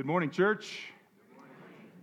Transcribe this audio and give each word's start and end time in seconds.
Good 0.00 0.06
morning, 0.06 0.30
church. 0.30 0.84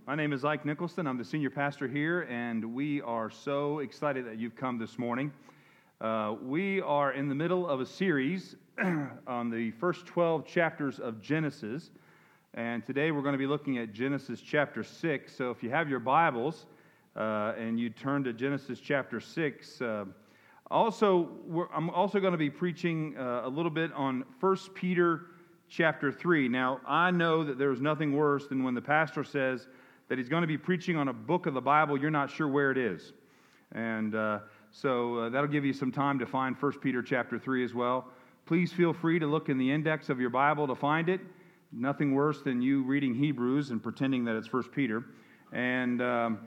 My 0.06 0.14
name 0.14 0.32
is 0.32 0.44
Ike 0.44 0.64
Nicholson. 0.64 1.08
I'm 1.08 1.18
the 1.18 1.24
senior 1.24 1.50
pastor 1.50 1.88
here, 1.88 2.28
and 2.30 2.72
we 2.72 3.02
are 3.02 3.28
so 3.28 3.80
excited 3.80 4.24
that 4.24 4.38
you've 4.38 4.54
come 4.54 4.78
this 4.78 5.00
morning. 5.00 5.32
Uh, 6.00 6.36
we 6.40 6.80
are 6.80 7.10
in 7.10 7.28
the 7.28 7.34
middle 7.34 7.66
of 7.66 7.80
a 7.80 7.86
series 7.86 8.54
on 9.26 9.50
the 9.50 9.72
first 9.80 10.06
12 10.06 10.46
chapters 10.46 11.00
of 11.00 11.20
Genesis, 11.20 11.90
and 12.54 12.86
today 12.86 13.10
we're 13.10 13.20
going 13.20 13.32
to 13.32 13.36
be 13.36 13.48
looking 13.48 13.78
at 13.78 13.92
Genesis 13.92 14.40
chapter 14.40 14.84
6. 14.84 15.34
So 15.34 15.50
if 15.50 15.60
you 15.64 15.70
have 15.70 15.88
your 15.88 15.98
Bibles 15.98 16.66
uh, 17.16 17.54
and 17.58 17.80
you 17.80 17.90
turn 17.90 18.22
to 18.22 18.32
Genesis 18.32 18.78
chapter 18.78 19.18
6, 19.18 19.82
uh, 19.82 20.04
also, 20.70 21.30
I'm 21.74 21.90
also 21.90 22.20
going 22.20 22.30
to 22.30 22.38
be 22.38 22.48
preaching 22.48 23.16
uh, 23.18 23.40
a 23.42 23.48
little 23.48 23.72
bit 23.72 23.92
on 23.92 24.24
1 24.38 24.56
Peter 24.74 25.22
chapter 25.68 26.10
3. 26.10 26.48
Now, 26.48 26.80
I 26.86 27.10
know 27.10 27.44
that 27.44 27.58
there's 27.58 27.80
nothing 27.80 28.16
worse 28.16 28.46
than 28.46 28.62
when 28.62 28.74
the 28.74 28.82
pastor 28.82 29.24
says 29.24 29.68
that 30.08 30.18
he's 30.18 30.28
going 30.28 30.42
to 30.42 30.48
be 30.48 30.58
preaching 30.58 30.96
on 30.96 31.08
a 31.08 31.12
book 31.12 31.46
of 31.46 31.54
the 31.54 31.60
Bible, 31.60 31.98
you're 31.98 32.10
not 32.10 32.30
sure 32.30 32.48
where 32.48 32.70
it 32.70 32.78
is. 32.78 33.12
And 33.72 34.14
uh, 34.14 34.40
so 34.70 35.16
uh, 35.16 35.28
that'll 35.28 35.48
give 35.48 35.64
you 35.64 35.72
some 35.72 35.92
time 35.92 36.18
to 36.18 36.26
find 36.26 36.56
1 36.56 36.72
Peter 36.80 37.02
chapter 37.02 37.38
3 37.38 37.64
as 37.64 37.74
well. 37.74 38.06
Please 38.46 38.72
feel 38.72 38.94
free 38.94 39.18
to 39.18 39.26
look 39.26 39.50
in 39.50 39.58
the 39.58 39.70
index 39.70 40.08
of 40.08 40.18
your 40.18 40.30
Bible 40.30 40.66
to 40.66 40.74
find 40.74 41.08
it. 41.08 41.20
Nothing 41.70 42.14
worse 42.14 42.40
than 42.40 42.62
you 42.62 42.82
reading 42.82 43.14
Hebrews 43.14 43.70
and 43.70 43.82
pretending 43.82 44.24
that 44.24 44.36
it's 44.36 44.50
1 44.50 44.64
Peter. 44.74 45.04
And 45.52 46.00
um, 46.00 46.38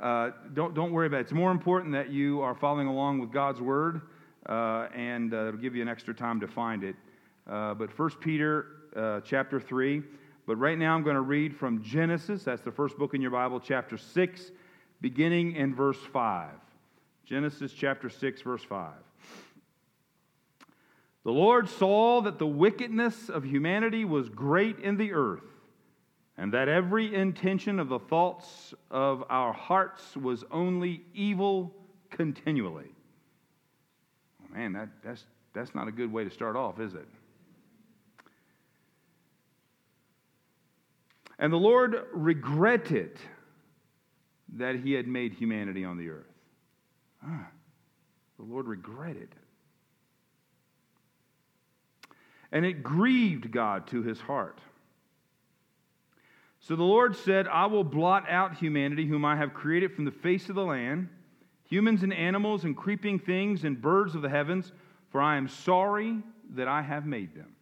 uh, 0.00 0.30
don't, 0.54 0.74
don't 0.74 0.92
worry 0.92 1.06
about 1.06 1.18
it. 1.18 1.20
It's 1.22 1.32
more 1.32 1.50
important 1.50 1.92
that 1.92 2.10
you 2.10 2.40
are 2.40 2.54
following 2.54 2.86
along 2.86 3.18
with 3.18 3.30
God's 3.30 3.60
Word, 3.60 4.00
uh, 4.48 4.88
and 4.94 5.34
uh, 5.34 5.48
it'll 5.48 5.60
give 5.60 5.76
you 5.76 5.82
an 5.82 5.88
extra 5.88 6.14
time 6.14 6.40
to 6.40 6.48
find 6.48 6.82
it. 6.82 6.96
Uh, 7.48 7.74
but 7.74 7.96
1 7.98 8.10
Peter 8.20 8.66
uh, 8.96 9.20
chapter 9.20 9.60
3. 9.60 10.02
But 10.46 10.56
right 10.56 10.78
now 10.78 10.94
I'm 10.94 11.02
going 11.02 11.14
to 11.14 11.20
read 11.20 11.54
from 11.54 11.82
Genesis, 11.82 12.42
that's 12.42 12.62
the 12.62 12.72
first 12.72 12.98
book 12.98 13.14
in 13.14 13.20
your 13.20 13.30
Bible, 13.30 13.60
chapter 13.60 13.96
6, 13.96 14.50
beginning 15.00 15.54
in 15.54 15.74
verse 15.74 16.00
5. 16.12 16.50
Genesis 17.24 17.72
chapter 17.72 18.08
6, 18.08 18.42
verse 18.42 18.64
5. 18.64 18.92
The 21.22 21.30
Lord 21.30 21.68
saw 21.68 22.22
that 22.22 22.38
the 22.38 22.46
wickedness 22.46 23.28
of 23.28 23.44
humanity 23.44 24.04
was 24.04 24.28
great 24.28 24.78
in 24.80 24.96
the 24.96 25.12
earth, 25.12 25.44
and 26.36 26.52
that 26.54 26.68
every 26.68 27.14
intention 27.14 27.78
of 27.78 27.88
the 27.88 27.98
thoughts 27.98 28.74
of 28.90 29.22
our 29.28 29.52
hearts 29.52 30.16
was 30.16 30.44
only 30.50 31.02
evil 31.14 31.74
continually. 32.10 32.90
Oh, 34.42 34.56
man, 34.56 34.72
that, 34.72 34.88
that's, 35.04 35.26
that's 35.52 35.74
not 35.74 35.86
a 35.86 35.92
good 35.92 36.10
way 36.10 36.24
to 36.24 36.30
start 36.30 36.56
off, 36.56 36.80
is 36.80 36.94
it? 36.94 37.06
And 41.40 41.50
the 41.50 41.56
Lord 41.56 41.96
regretted 42.12 43.18
that 44.56 44.76
he 44.76 44.92
had 44.92 45.08
made 45.08 45.32
humanity 45.32 45.86
on 45.86 45.96
the 45.96 46.10
earth. 46.10 46.26
Ah, 47.24 47.48
the 48.38 48.44
Lord 48.44 48.66
regretted. 48.66 49.34
And 52.52 52.66
it 52.66 52.82
grieved 52.82 53.50
God 53.50 53.86
to 53.88 54.02
his 54.02 54.20
heart. 54.20 54.58
So 56.58 56.76
the 56.76 56.82
Lord 56.82 57.16
said, 57.16 57.48
I 57.48 57.66
will 57.66 57.84
blot 57.84 58.28
out 58.28 58.58
humanity, 58.58 59.06
whom 59.06 59.24
I 59.24 59.36
have 59.36 59.54
created 59.54 59.94
from 59.94 60.04
the 60.04 60.10
face 60.10 60.50
of 60.50 60.56
the 60.56 60.64
land, 60.64 61.08
humans 61.64 62.02
and 62.02 62.12
animals 62.12 62.64
and 62.64 62.76
creeping 62.76 63.18
things 63.18 63.64
and 63.64 63.80
birds 63.80 64.14
of 64.14 64.20
the 64.20 64.28
heavens, 64.28 64.72
for 65.10 65.22
I 65.22 65.38
am 65.38 65.48
sorry 65.48 66.18
that 66.50 66.68
I 66.68 66.82
have 66.82 67.06
made 67.06 67.34
them. 67.34 67.54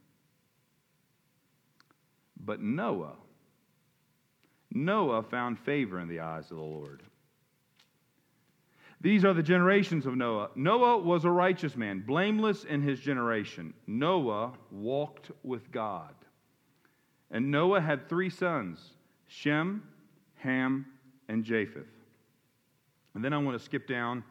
But 2.44 2.60
Noah 2.60 3.14
Noah 4.72 5.22
found 5.22 5.58
favor 5.58 6.00
in 6.00 6.08
the 6.08 6.20
eyes 6.20 6.50
of 6.50 6.56
the 6.56 6.62
Lord. 6.62 7.02
These 9.00 9.24
are 9.24 9.32
the 9.32 9.42
generations 9.42 10.06
of 10.06 10.16
Noah. 10.16 10.50
Noah 10.56 10.98
was 10.98 11.24
a 11.24 11.30
righteous 11.30 11.76
man, 11.76 12.02
blameless 12.06 12.64
in 12.64 12.82
his 12.82 12.98
generation. 12.98 13.72
Noah 13.86 14.52
walked 14.72 15.30
with 15.44 15.70
God. 15.70 16.14
And 17.30 17.50
Noah 17.50 17.80
had 17.80 18.08
three 18.08 18.30
sons 18.30 18.94
Shem, 19.28 19.82
Ham, 20.36 20.86
and 21.28 21.44
Japheth. 21.44 21.86
And 23.14 23.24
then 23.24 23.32
I 23.32 23.38
want 23.38 23.58
to 23.58 23.64
skip 23.64 23.86
down 23.86 24.24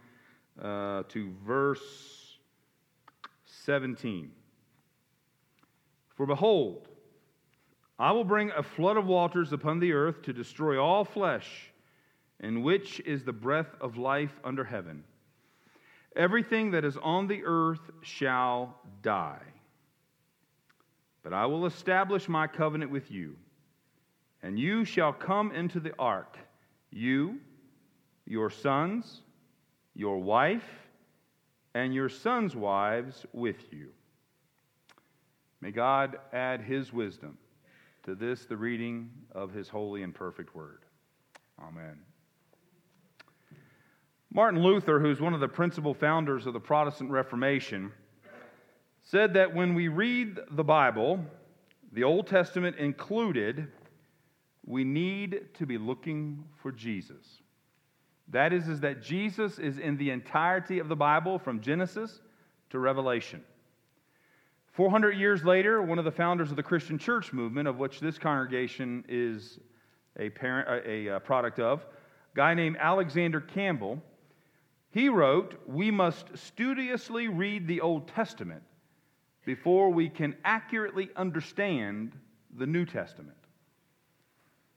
uh, 0.62 1.03
to 1.09 1.34
verse 1.46 2.38
17. 3.46 4.31
For 6.16 6.26
behold, 6.26 6.88
I 8.00 8.12
will 8.12 8.24
bring 8.24 8.52
a 8.52 8.62
flood 8.62 8.97
of 8.97 9.08
waters 9.08 9.53
upon 9.53 9.80
the 9.80 9.94
earth 9.94 10.22
to 10.24 10.34
destroy 10.34 10.81
all 10.81 11.03
flesh, 11.03 11.72
in 12.40 12.62
which 12.62 13.00
is 13.02 13.24
the 13.24 13.34
breath 13.34 13.75
of 13.81 13.97
life 13.97 14.40
under 14.44 14.63
heaven. 14.63 15.03
Everything 16.16 16.72
that 16.72 16.85
is 16.85 16.97
on 16.97 17.28
the 17.28 17.44
earth 17.44 17.91
shall 18.02 18.75
die. 19.02 19.41
But 21.24 21.34
I 21.34 21.47
will 21.47 21.66
establish 21.66 22.30
my 22.30 22.46
covenant 22.46 22.91
with 22.91 23.09
you, 23.09 23.35
and 24.44 24.59
you 24.59 24.85
shall 24.85 25.12
come 25.12 25.52
into 25.52 25.79
the 25.79 25.94
ark, 25.97 26.38
you, 26.91 27.40
your 28.25 28.52
sons, 28.52 29.22
your 29.96 30.19
wife, 30.19 30.88
and 31.74 31.94
your 31.94 32.09
sons' 32.09 32.56
wives 32.56 33.25
with 33.34 33.74
you. 33.74 33.90
May 35.62 35.72
God 35.72 36.18
add 36.31 36.62
his 36.62 36.94
wisdom 36.94 37.38
to 38.07 38.16
this, 38.16 38.45
the 38.45 38.56
reading 38.56 39.09
of 39.34 39.51
his 39.51 39.68
holy 39.68 40.01
and 40.01 40.16
perfect 40.16 40.56
word. 40.56 40.85
Amen. 41.62 42.00
Martin 44.31 44.63
Luther, 44.63 44.97
who's 44.97 45.19
one 45.19 45.34
of 45.34 45.41
the 45.41 45.47
principal 45.50 45.94
founders 45.94 46.46
of 46.46 46.53
the 46.53 46.59
Protestant 46.59 47.12
Reformation, 47.12 47.91
said 49.03 49.34
that 49.34 49.53
when 49.53 49.75
we 49.75 49.90
read 49.90 50.40
the 50.51 50.63
Bible, 50.63 51.19
the 51.91 52.06
Old 52.06 52.28
Testament 52.28 52.78
included, 52.78 53.67
we 54.66 54.85
need 54.85 55.50
to 55.56 55.66
be 55.66 55.78
looking 55.78 56.46
for 56.56 56.72
Jesus. 56.72 57.41
That 58.29 58.53
is, 58.53 58.69
is 58.69 58.79
that 58.79 59.01
Jesus 59.01 59.59
is 59.59 59.79
in 59.79 59.97
the 59.97 60.12
entirety 60.12 60.79
of 60.79 60.88
the 60.88 60.96
Bible 60.96 61.38
from 61.38 61.59
Genesis 61.59 62.22
to 62.69 62.79
Revelation. 62.79 63.44
400 64.78 65.14
years 65.14 65.44
later, 65.44 65.82
one 65.82 65.98
of 65.98 66.06
the 66.06 66.12
founders 66.12 66.52
of 66.52 66.56
the 66.56 66.62
Christian 66.62 67.00
church 67.00 67.34
movement, 67.34 67.68
of 67.68 67.80
which 67.80 68.00
this 68.00 68.20
congregation 68.20 69.04
is 69.10 69.58
a, 70.20 70.30
parent, 70.30 70.86
a, 70.86 71.16
a 71.16 71.20
product 71.20 71.60
of, 71.60 71.80
a 71.82 71.86
guy 72.36 72.54
named 72.54 72.78
Alexander 72.80 73.42
Campbell, 73.42 74.00
he 74.92 75.10
wrote, 75.10 75.56
We 75.66 75.90
must 75.90 76.28
studiously 76.38 77.28
read 77.28 77.68
the 77.68 77.82
Old 77.82 78.08
Testament 78.08 78.62
before 79.48 79.90
we 79.90 80.10
can 80.10 80.36
accurately 80.46 81.09
understand 81.16 82.12
the 82.56 82.68
New 82.68 82.86
Testament. 82.86 83.40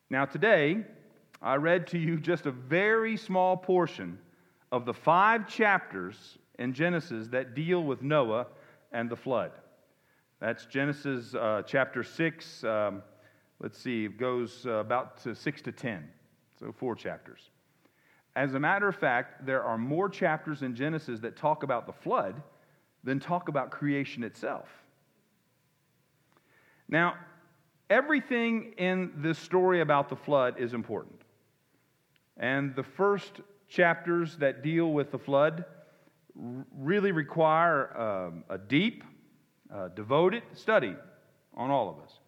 Now, 0.08 0.24
today, 0.24 0.78
I 1.42 1.56
read 1.56 1.86
to 1.88 1.98
you 1.98 2.18
just 2.18 2.46
a 2.46 2.52
very 2.52 3.18
small 3.18 3.54
portion 3.54 4.18
of 4.72 4.86
the 4.86 4.94
five 4.94 5.46
chapters 5.46 6.38
in 6.58 6.72
Genesis 6.72 7.28
that 7.28 7.54
deal 7.54 7.84
with 7.84 8.00
Noah 8.00 8.46
and 8.92 9.10
the 9.10 9.16
flood. 9.16 9.50
That's 10.40 10.64
Genesis 10.64 11.34
uh, 11.34 11.62
chapter 11.66 12.02
6. 12.02 12.64
Um, 12.64 13.02
let's 13.60 13.78
see, 13.78 14.06
it 14.06 14.18
goes 14.18 14.64
uh, 14.66 14.72
about 14.72 15.22
to 15.24 15.34
6 15.34 15.62
to 15.62 15.72
10. 15.72 16.08
So, 16.58 16.72
four 16.72 16.94
chapters. 16.94 17.50
As 18.36 18.54
a 18.54 18.60
matter 18.60 18.88
of 18.88 18.96
fact, 18.96 19.44
there 19.44 19.62
are 19.62 19.76
more 19.76 20.08
chapters 20.08 20.62
in 20.62 20.74
Genesis 20.74 21.20
that 21.20 21.36
talk 21.36 21.62
about 21.62 21.86
the 21.86 21.92
flood 21.92 22.42
than 23.04 23.20
talk 23.20 23.48
about 23.48 23.70
creation 23.70 24.24
itself. 24.24 24.68
Now, 26.88 27.14
everything 27.88 28.74
in 28.78 29.12
this 29.16 29.38
story 29.38 29.80
about 29.80 30.08
the 30.08 30.16
flood 30.16 30.58
is 30.58 30.74
important. 30.74 31.20
And 32.36 32.74
the 32.74 32.82
first 32.82 33.40
chapters 33.68 34.36
that 34.38 34.62
deal 34.62 34.92
with 34.92 35.10
the 35.10 35.18
flood 35.18 35.64
really 36.34 37.12
require 37.12 37.96
um, 37.98 38.44
a 38.48 38.56
deep 38.56 39.04
uh, 39.72 39.88
devoted 39.88 40.42
study 40.54 40.94
on 41.54 41.70
all 41.70 41.88
of 41.88 41.98
us. 42.02 42.18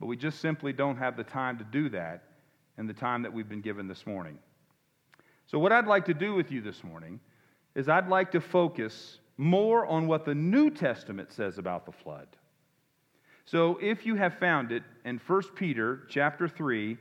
But 0.00 0.06
we 0.06 0.16
just 0.16 0.40
simply 0.40 0.72
don't 0.72 0.96
have 0.96 1.16
the 1.16 1.24
time 1.24 1.58
to 1.58 1.64
do 1.64 1.88
that 1.90 2.22
in 2.78 2.86
the 2.86 2.94
time 2.94 3.22
that 3.22 3.32
we've 3.32 3.48
been 3.48 3.60
given 3.60 3.88
this 3.88 4.06
morning. 4.06 4.38
So, 5.46 5.58
what 5.58 5.72
I'd 5.72 5.86
like 5.86 6.04
to 6.06 6.14
do 6.14 6.34
with 6.34 6.52
you 6.52 6.60
this 6.60 6.84
morning 6.84 7.20
is 7.74 7.88
I'd 7.88 8.08
like 8.08 8.30
to 8.32 8.40
focus 8.40 9.18
more 9.36 9.86
on 9.86 10.06
what 10.06 10.24
the 10.24 10.34
New 10.34 10.70
Testament 10.70 11.32
says 11.32 11.58
about 11.58 11.86
the 11.86 11.92
flood. 11.92 12.28
So, 13.44 13.78
if 13.80 14.04
you 14.04 14.14
have 14.14 14.38
found 14.38 14.72
it 14.72 14.82
in 15.04 15.20
1 15.26 15.42
Peter 15.56 16.02
chapter 16.08 16.48
3, 16.48 16.96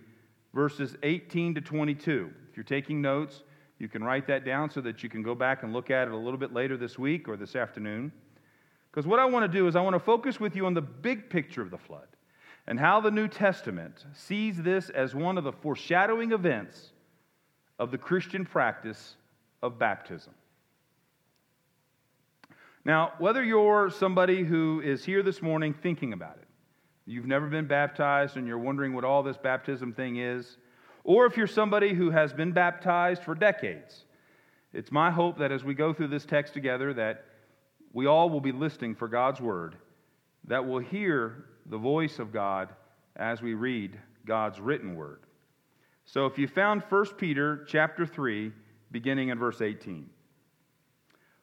verses 0.53 0.95
18 1.03 1.55
to 1.55 1.61
22, 1.61 2.31
if 2.49 2.57
you're 2.57 2.63
taking 2.63 3.01
notes, 3.01 3.43
you 3.79 3.87
can 3.87 4.03
write 4.03 4.25
that 4.27 4.45
down 4.45 4.71
so 4.71 4.81
that 4.81 5.03
you 5.03 5.09
can 5.09 5.21
go 5.21 5.35
back 5.35 5.61
and 5.63 5.73
look 5.73 5.91
at 5.91 6.07
it 6.07 6.13
a 6.13 6.17
little 6.17 6.39
bit 6.39 6.53
later 6.53 6.77
this 6.77 6.97
week 6.97 7.27
or 7.27 7.37
this 7.37 7.55
afternoon. 7.55 8.11
Because 8.97 9.05
what 9.05 9.19
I 9.19 9.25
want 9.25 9.43
to 9.43 9.47
do 9.59 9.67
is 9.67 9.75
I 9.75 9.81
want 9.81 9.93
to 9.93 9.99
focus 9.99 10.39
with 10.39 10.55
you 10.55 10.65
on 10.65 10.73
the 10.73 10.81
big 10.81 11.29
picture 11.29 11.61
of 11.61 11.69
the 11.69 11.77
flood. 11.77 12.07
and 12.65 12.79
how 12.79 12.99
the 12.99 13.11
New 13.11 13.27
Testament 13.27 14.05
sees 14.15 14.57
this 14.63 14.89
as 14.89 15.13
one 15.13 15.37
of 15.37 15.43
the 15.43 15.51
foreshadowing 15.51 16.31
events 16.31 16.89
of 17.77 17.91
the 17.91 17.97
Christian 17.99 18.43
practice 18.43 19.15
of 19.61 19.77
baptism. 19.77 20.33
Now, 22.83 23.13
whether 23.19 23.43
you're 23.43 23.91
somebody 23.91 24.43
who 24.43 24.81
is 24.83 25.05
here 25.05 25.21
this 25.21 25.43
morning 25.43 25.75
thinking 25.75 26.11
about 26.11 26.39
it, 26.41 26.47
you've 27.05 27.27
never 27.27 27.45
been 27.45 27.67
baptized 27.67 28.35
and 28.35 28.47
you're 28.47 28.57
wondering 28.57 28.93
what 28.93 29.03
all 29.05 29.21
this 29.21 29.37
baptism 29.37 29.93
thing 29.93 30.17
is, 30.17 30.57
or 31.03 31.27
if 31.27 31.37
you're 31.37 31.45
somebody 31.45 31.93
who 31.93 32.09
has 32.09 32.33
been 32.33 32.51
baptized 32.51 33.21
for 33.21 33.35
decades, 33.35 34.05
it's 34.73 34.91
my 34.91 35.11
hope 35.11 35.37
that 35.37 35.51
as 35.51 35.63
we 35.63 35.75
go 35.75 35.93
through 35.93 36.07
this 36.07 36.25
text 36.25 36.55
together 36.55 36.95
that 36.95 37.26
we 37.97 38.05
all 38.05 38.29
will 38.29 38.41
be 38.41 38.51
listening 38.51 38.93
for 38.93 39.07
God's 39.07 39.41
word, 39.41 39.75
that 40.45 40.63
we'll 40.63 40.77
hear 40.77 41.45
the 41.65 41.79
voice 41.79 42.19
of 42.19 42.31
God 42.31 42.69
as 43.15 43.41
we 43.41 43.55
read 43.55 43.99
God's 44.23 44.59
written 44.59 44.95
word. 44.95 45.21
So 46.05 46.27
if 46.27 46.37
you 46.37 46.47
found 46.47 46.83
1 46.89 47.05
Peter 47.17 47.65
chapter 47.67 48.05
3 48.05 48.51
beginning 48.91 49.29
in 49.29 49.39
verse 49.39 49.61
18. 49.61 50.07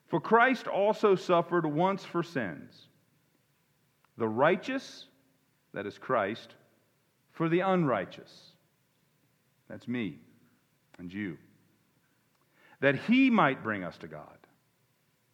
For 0.06 0.20
Christ 0.20 0.68
also 0.68 1.16
suffered 1.16 1.66
once 1.66 2.04
for 2.04 2.22
sins, 2.22 2.86
the 4.16 4.28
righteous, 4.28 5.06
that 5.72 5.86
is 5.86 5.98
Christ, 5.98 6.54
for 7.32 7.48
the 7.48 7.62
unrighteous, 7.62 8.30
that's 9.68 9.88
me 9.88 10.20
and 11.00 11.12
you, 11.12 11.36
that 12.78 12.94
he 12.94 13.28
might 13.28 13.64
bring 13.64 13.82
us 13.82 13.98
to 13.98 14.06
God, 14.06 14.38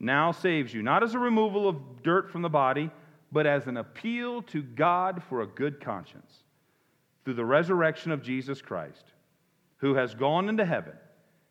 now 0.00 0.32
saves 0.32 0.72
you, 0.72 0.82
not 0.82 1.02
as 1.02 1.14
a 1.14 1.18
removal 1.18 1.68
of 1.68 2.02
dirt 2.02 2.30
from 2.30 2.42
the 2.42 2.48
body, 2.48 2.90
but 3.32 3.46
as 3.46 3.66
an 3.66 3.76
appeal 3.76 4.42
to 4.42 4.62
God 4.62 5.22
for 5.28 5.42
a 5.42 5.46
good 5.46 5.80
conscience 5.80 6.44
through 7.24 7.34
the 7.34 7.44
resurrection 7.44 8.12
of 8.12 8.22
Jesus 8.22 8.62
Christ, 8.62 9.04
who 9.78 9.94
has 9.94 10.14
gone 10.14 10.48
into 10.48 10.64
heaven 10.64 10.94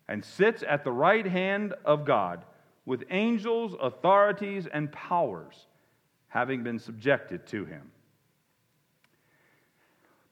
and 0.07 0.23
sits 0.23 0.63
at 0.67 0.83
the 0.83 0.91
right 0.91 1.25
hand 1.25 1.73
of 1.85 2.05
God 2.05 2.45
with 2.85 3.03
angels, 3.09 3.75
authorities, 3.81 4.67
and 4.71 4.91
powers 4.91 5.67
having 6.29 6.63
been 6.63 6.79
subjected 6.79 7.45
to 7.47 7.65
him. 7.65 7.91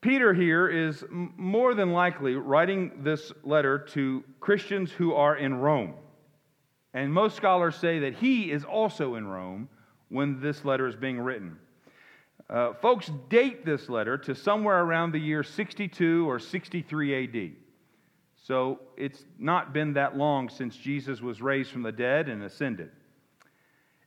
Peter 0.01 0.33
here 0.33 0.67
is 0.67 1.03
more 1.09 1.73
than 1.73 1.91
likely 1.91 2.35
writing 2.35 2.91
this 3.03 3.33
letter 3.43 3.79
to 3.79 4.23
Christians 4.39 4.91
who 4.91 5.13
are 5.13 5.35
in 5.35 5.55
Rome. 5.55 5.95
And 6.95 7.13
most 7.13 7.35
scholars 7.35 7.75
say 7.75 7.99
that 7.99 8.15
he 8.15 8.51
is 8.51 8.63
also 8.63 9.15
in 9.15 9.27
Rome 9.27 9.67
when 10.07 10.39
this 10.39 10.63
letter 10.63 10.87
is 10.87 10.95
being 10.95 11.19
written. 11.19 11.57
Uh, 12.49 12.73
folks 12.75 13.11
date 13.27 13.65
this 13.65 13.89
letter 13.89 14.17
to 14.19 14.33
somewhere 14.33 14.81
around 14.81 15.11
the 15.11 15.19
year 15.19 15.43
62 15.43 16.29
or 16.29 16.39
63 16.39 17.23
AD. 17.23 17.51
So 18.41 18.79
it's 18.95 19.25
not 19.37 19.73
been 19.73 19.91
that 19.93 20.15
long 20.15 20.47
since 20.47 20.77
Jesus 20.77 21.19
was 21.19 21.41
raised 21.41 21.69
from 21.69 21.81
the 21.81 21.91
dead 21.91 22.29
and 22.29 22.43
ascended. 22.43 22.91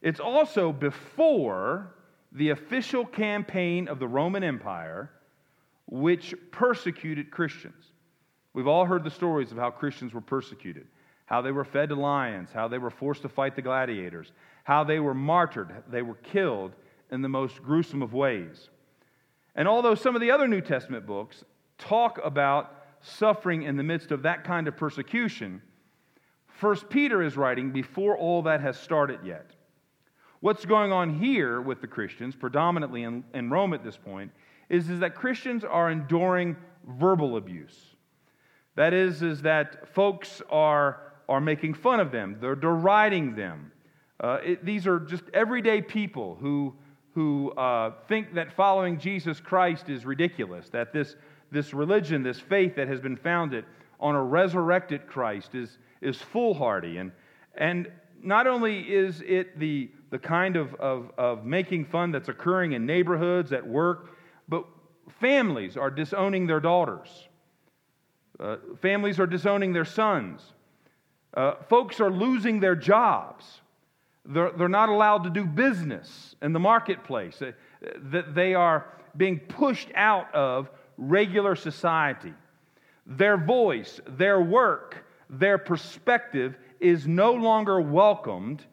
It's 0.00 0.20
also 0.20 0.72
before 0.72 1.94
the 2.32 2.50
official 2.50 3.04
campaign 3.04 3.88
of 3.88 3.98
the 3.98 4.08
Roman 4.08 4.42
Empire, 4.42 5.10
which 5.86 6.34
persecuted 6.52 7.30
Christians. 7.30 7.92
We've 8.54 8.66
all 8.66 8.86
heard 8.86 9.04
the 9.04 9.10
stories 9.10 9.52
of 9.52 9.58
how 9.58 9.70
Christians 9.70 10.14
were 10.14 10.22
persecuted, 10.22 10.86
how 11.28 11.42
they 11.42 11.52
were 11.52 11.64
fed 11.64 11.90
to 11.90 11.94
lions, 11.94 12.48
how 12.54 12.68
they 12.68 12.78
were 12.78 12.90
forced 12.90 13.20
to 13.20 13.28
fight 13.28 13.54
the 13.54 13.60
gladiators, 13.60 14.32
how 14.64 14.82
they 14.82 14.98
were 14.98 15.12
martyred, 15.12 15.70
they 15.90 16.00
were 16.00 16.14
killed 16.14 16.72
in 17.10 17.20
the 17.20 17.28
most 17.28 17.62
gruesome 17.62 18.02
of 18.02 18.14
ways. 18.14 18.70
And 19.54 19.68
although 19.68 19.94
some 19.94 20.14
of 20.14 20.22
the 20.22 20.30
other 20.30 20.48
New 20.48 20.62
Testament 20.62 21.04
books 21.04 21.44
talk 21.76 22.18
about 22.24 22.74
suffering 23.02 23.62
in 23.62 23.76
the 23.76 23.82
midst 23.82 24.10
of 24.10 24.22
that 24.22 24.42
kind 24.42 24.66
of 24.68 24.76
persecution, 24.76 25.60
First 26.46 26.88
Peter 26.88 27.22
is 27.22 27.36
writing 27.36 27.72
before 27.72 28.16
all 28.16 28.42
that 28.42 28.62
has 28.62 28.78
started 28.78 29.20
yet. 29.22 29.50
What's 30.40 30.64
going 30.64 30.92
on 30.92 31.18
here 31.18 31.60
with 31.60 31.82
the 31.82 31.86
Christians, 31.86 32.34
predominantly 32.34 33.02
in, 33.02 33.22
in 33.34 33.50
Rome 33.50 33.74
at 33.74 33.84
this 33.84 33.98
point, 33.98 34.32
is, 34.70 34.88
is 34.88 35.00
that 35.00 35.14
Christians 35.14 35.62
are 35.62 35.90
enduring 35.90 36.56
verbal 36.86 37.36
abuse. 37.36 37.94
That 38.76 38.94
is, 38.94 39.22
is 39.22 39.42
that 39.42 39.92
folks 39.94 40.40
are, 40.50 41.07
are 41.28 41.40
making 41.40 41.74
fun 41.74 42.00
of 42.00 42.10
them, 42.10 42.36
they're 42.40 42.54
deriding 42.54 43.34
them. 43.34 43.72
Uh, 44.20 44.38
it, 44.44 44.64
these 44.64 44.86
are 44.86 44.98
just 45.00 45.24
everyday 45.32 45.80
people 45.80 46.36
who, 46.40 46.74
who 47.14 47.50
uh, 47.52 47.92
think 48.08 48.34
that 48.34 48.52
following 48.52 48.98
Jesus 48.98 49.40
Christ 49.40 49.88
is 49.88 50.04
ridiculous, 50.04 50.68
that 50.70 50.92
this 50.92 51.16
this 51.50 51.72
religion, 51.74 52.22
this 52.22 52.38
faith 52.38 52.76
that 52.76 52.88
has 52.88 53.00
been 53.00 53.16
founded 53.16 53.64
on 54.00 54.14
a 54.14 54.22
resurrected 54.22 55.06
Christ 55.06 55.54
is, 55.54 55.78
is 56.00 56.16
foolhardy. 56.16 56.98
And, 56.98 57.12
and 57.56 57.90
not 58.22 58.46
only 58.46 58.80
is 58.80 59.22
it 59.26 59.58
the, 59.58 59.90
the 60.10 60.18
kind 60.18 60.56
of, 60.56 60.74
of, 60.74 61.10
of 61.18 61.44
making 61.44 61.86
fun 61.86 62.12
that's 62.12 62.28
occurring 62.28 62.72
in 62.72 62.86
neighborhoods, 62.86 63.52
at 63.52 63.66
work, 63.66 64.16
but 64.48 64.64
families 65.20 65.76
are 65.76 65.90
disowning 65.90 66.46
their 66.46 66.60
daughters. 66.60 67.28
Uh, 68.38 68.56
families 68.80 69.18
are 69.18 69.26
disowning 69.26 69.72
their 69.72 69.84
sons. 69.84 70.52
Uh, 71.34 71.54
folks 71.68 72.00
are 72.00 72.10
losing 72.10 72.60
their 72.60 72.76
jobs. 72.76 73.60
They're, 74.24 74.50
they're 74.50 74.68
not 74.68 74.88
allowed 74.88 75.24
to 75.24 75.30
do 75.30 75.44
business 75.44 76.34
in 76.42 76.52
the 76.52 76.60
marketplace. 76.60 77.40
Uh, 77.40 77.52
that 78.10 78.34
they 78.34 78.54
are 78.54 78.86
being 79.16 79.38
pushed 79.38 79.88
out 79.94 80.34
of 80.34 80.70
regular 80.96 81.54
society. 81.54 82.34
Their 83.06 83.36
voice, 83.36 84.00
their 84.06 84.40
work, 84.40 85.04
their 85.30 85.58
perspective 85.58 86.56
is 86.80 87.06
no 87.06 87.32
longer 87.32 87.80
welcomed 87.80 88.64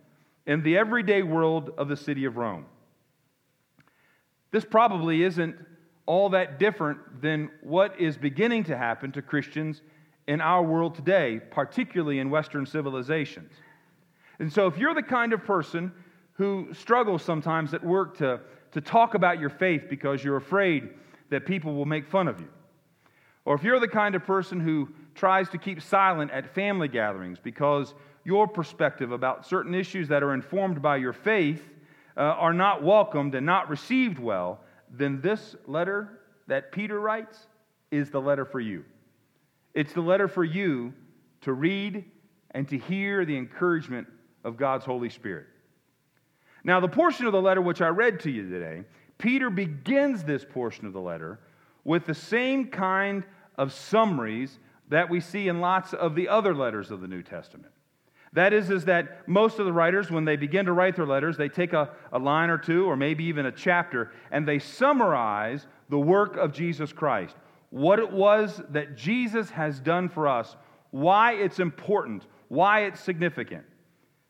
in 0.45 0.61
the 0.63 0.77
everyday 0.77 1.23
world 1.23 1.71
of 1.77 1.87
the 1.87 1.97
city 1.97 2.25
of 2.25 2.37
Rome. 2.37 2.65
This 4.51 4.65
probably 4.65 5.23
isn't 5.23 5.55
all 6.05 6.29
that 6.29 6.59
different 6.59 7.21
than 7.21 7.49
what 7.61 7.99
is 7.99 8.17
beginning 8.17 8.65
to 8.65 8.77
happen 8.77 9.11
to 9.13 9.21
Christians 9.21 9.81
in 10.27 10.41
our 10.41 10.63
world 10.63 10.95
today, 10.95 11.39
particularly 11.51 12.19
in 12.19 12.29
Western 12.29 12.65
civilizations. 12.65 13.51
And 14.39 14.51
so, 14.51 14.67
if 14.67 14.77
you're 14.77 14.93
the 14.93 15.03
kind 15.03 15.33
of 15.33 15.43
person 15.43 15.91
who 16.33 16.69
struggles 16.73 17.23
sometimes 17.23 17.73
at 17.73 17.83
work 17.83 18.17
to, 18.17 18.41
to 18.71 18.81
talk 18.81 19.13
about 19.13 19.39
your 19.39 19.49
faith 19.49 19.85
because 19.89 20.23
you're 20.23 20.35
afraid 20.35 20.89
that 21.29 21.45
people 21.45 21.73
will 21.73 21.85
make 21.85 22.07
fun 22.07 22.27
of 22.27 22.39
you. 22.39 22.49
Or 23.45 23.55
if 23.55 23.63
you're 23.63 23.79
the 23.79 23.87
kind 23.87 24.15
of 24.15 24.25
person 24.25 24.59
who 24.59 24.89
tries 25.13 25.49
to 25.49 25.57
keep 25.57 25.81
silent 25.81 26.31
at 26.31 26.53
family 26.53 26.87
gatherings 26.87 27.39
because 27.41 27.93
your 28.25 28.47
perspective 28.47 29.11
about 29.11 29.45
certain 29.45 29.73
issues 29.73 30.07
that 30.09 30.23
are 30.23 30.33
informed 30.33 30.81
by 30.81 30.97
your 30.97 31.13
faith 31.13 31.63
uh, 32.17 32.21
are 32.21 32.53
not 32.53 32.83
welcomed 32.83 33.35
and 33.35 33.45
not 33.45 33.69
received 33.69 34.19
well, 34.19 34.59
then 34.89 35.21
this 35.21 35.55
letter 35.67 36.19
that 36.47 36.71
Peter 36.71 36.99
writes 36.99 37.47
is 37.91 38.09
the 38.09 38.19
letter 38.19 38.45
for 38.45 38.59
you. 38.59 38.83
It's 39.75 39.93
the 39.93 40.01
letter 40.01 40.27
for 40.27 40.43
you 40.43 40.93
to 41.41 41.53
read 41.53 42.05
and 42.51 42.67
to 42.69 42.77
hear 42.77 43.25
the 43.25 43.37
encouragement 43.37 44.07
of 44.43 44.57
God's 44.57 44.85
Holy 44.85 45.09
Spirit. 45.09 45.47
Now, 46.63 46.79
the 46.79 46.87
portion 46.87 47.27
of 47.27 47.33
the 47.33 47.41
letter 47.41 47.61
which 47.61 47.81
I 47.81 47.89
read 47.89 48.21
to 48.21 48.31
you 48.31 48.49
today 48.49 48.85
Peter 49.17 49.49
begins 49.49 50.23
this 50.23 50.43
portion 50.43 50.85
of 50.85 50.93
the 50.93 50.99
letter 50.99 51.39
with 51.85 52.05
the 52.05 52.13
same 52.13 52.67
kind 52.67 53.23
of 53.57 53.71
summaries 53.71 54.59
that 54.89 55.09
we 55.09 55.21
see 55.21 55.47
in 55.47 55.61
lots 55.61 55.93
of 55.93 56.15
the 56.15 56.27
other 56.27 56.53
letters 56.53 56.91
of 56.91 56.99
the 57.01 57.07
New 57.07 57.23
Testament. 57.23 57.71
That 58.33 58.51
is, 58.51 58.69
is 58.69 58.85
that 58.85 59.27
most 59.27 59.59
of 59.59 59.65
the 59.65 59.71
writers, 59.71 60.11
when 60.11 60.25
they 60.25 60.35
begin 60.35 60.65
to 60.65 60.73
write 60.73 60.97
their 60.97 61.05
letters, 61.05 61.37
they 61.37 61.47
take 61.47 61.71
a, 61.71 61.89
a 62.11 62.19
line 62.19 62.49
or 62.49 62.57
two, 62.57 62.85
or 62.85 62.97
maybe 62.97 63.23
even 63.23 63.45
a 63.45 63.51
chapter, 63.51 64.11
and 64.31 64.45
they 64.45 64.59
summarize 64.59 65.67
the 65.87 65.97
work 65.97 66.35
of 66.35 66.51
Jesus 66.51 66.91
Christ. 66.91 67.35
What 67.75 67.99
it 67.99 68.09
was 68.09 68.61
that 68.69 68.95
Jesus 68.95 69.49
has 69.49 69.81
done 69.81 70.07
for 70.07 70.29
us, 70.29 70.55
why 70.91 71.33
it's 71.33 71.59
important, 71.59 72.25
why 72.47 72.85
it's 72.85 73.01
significant. 73.01 73.65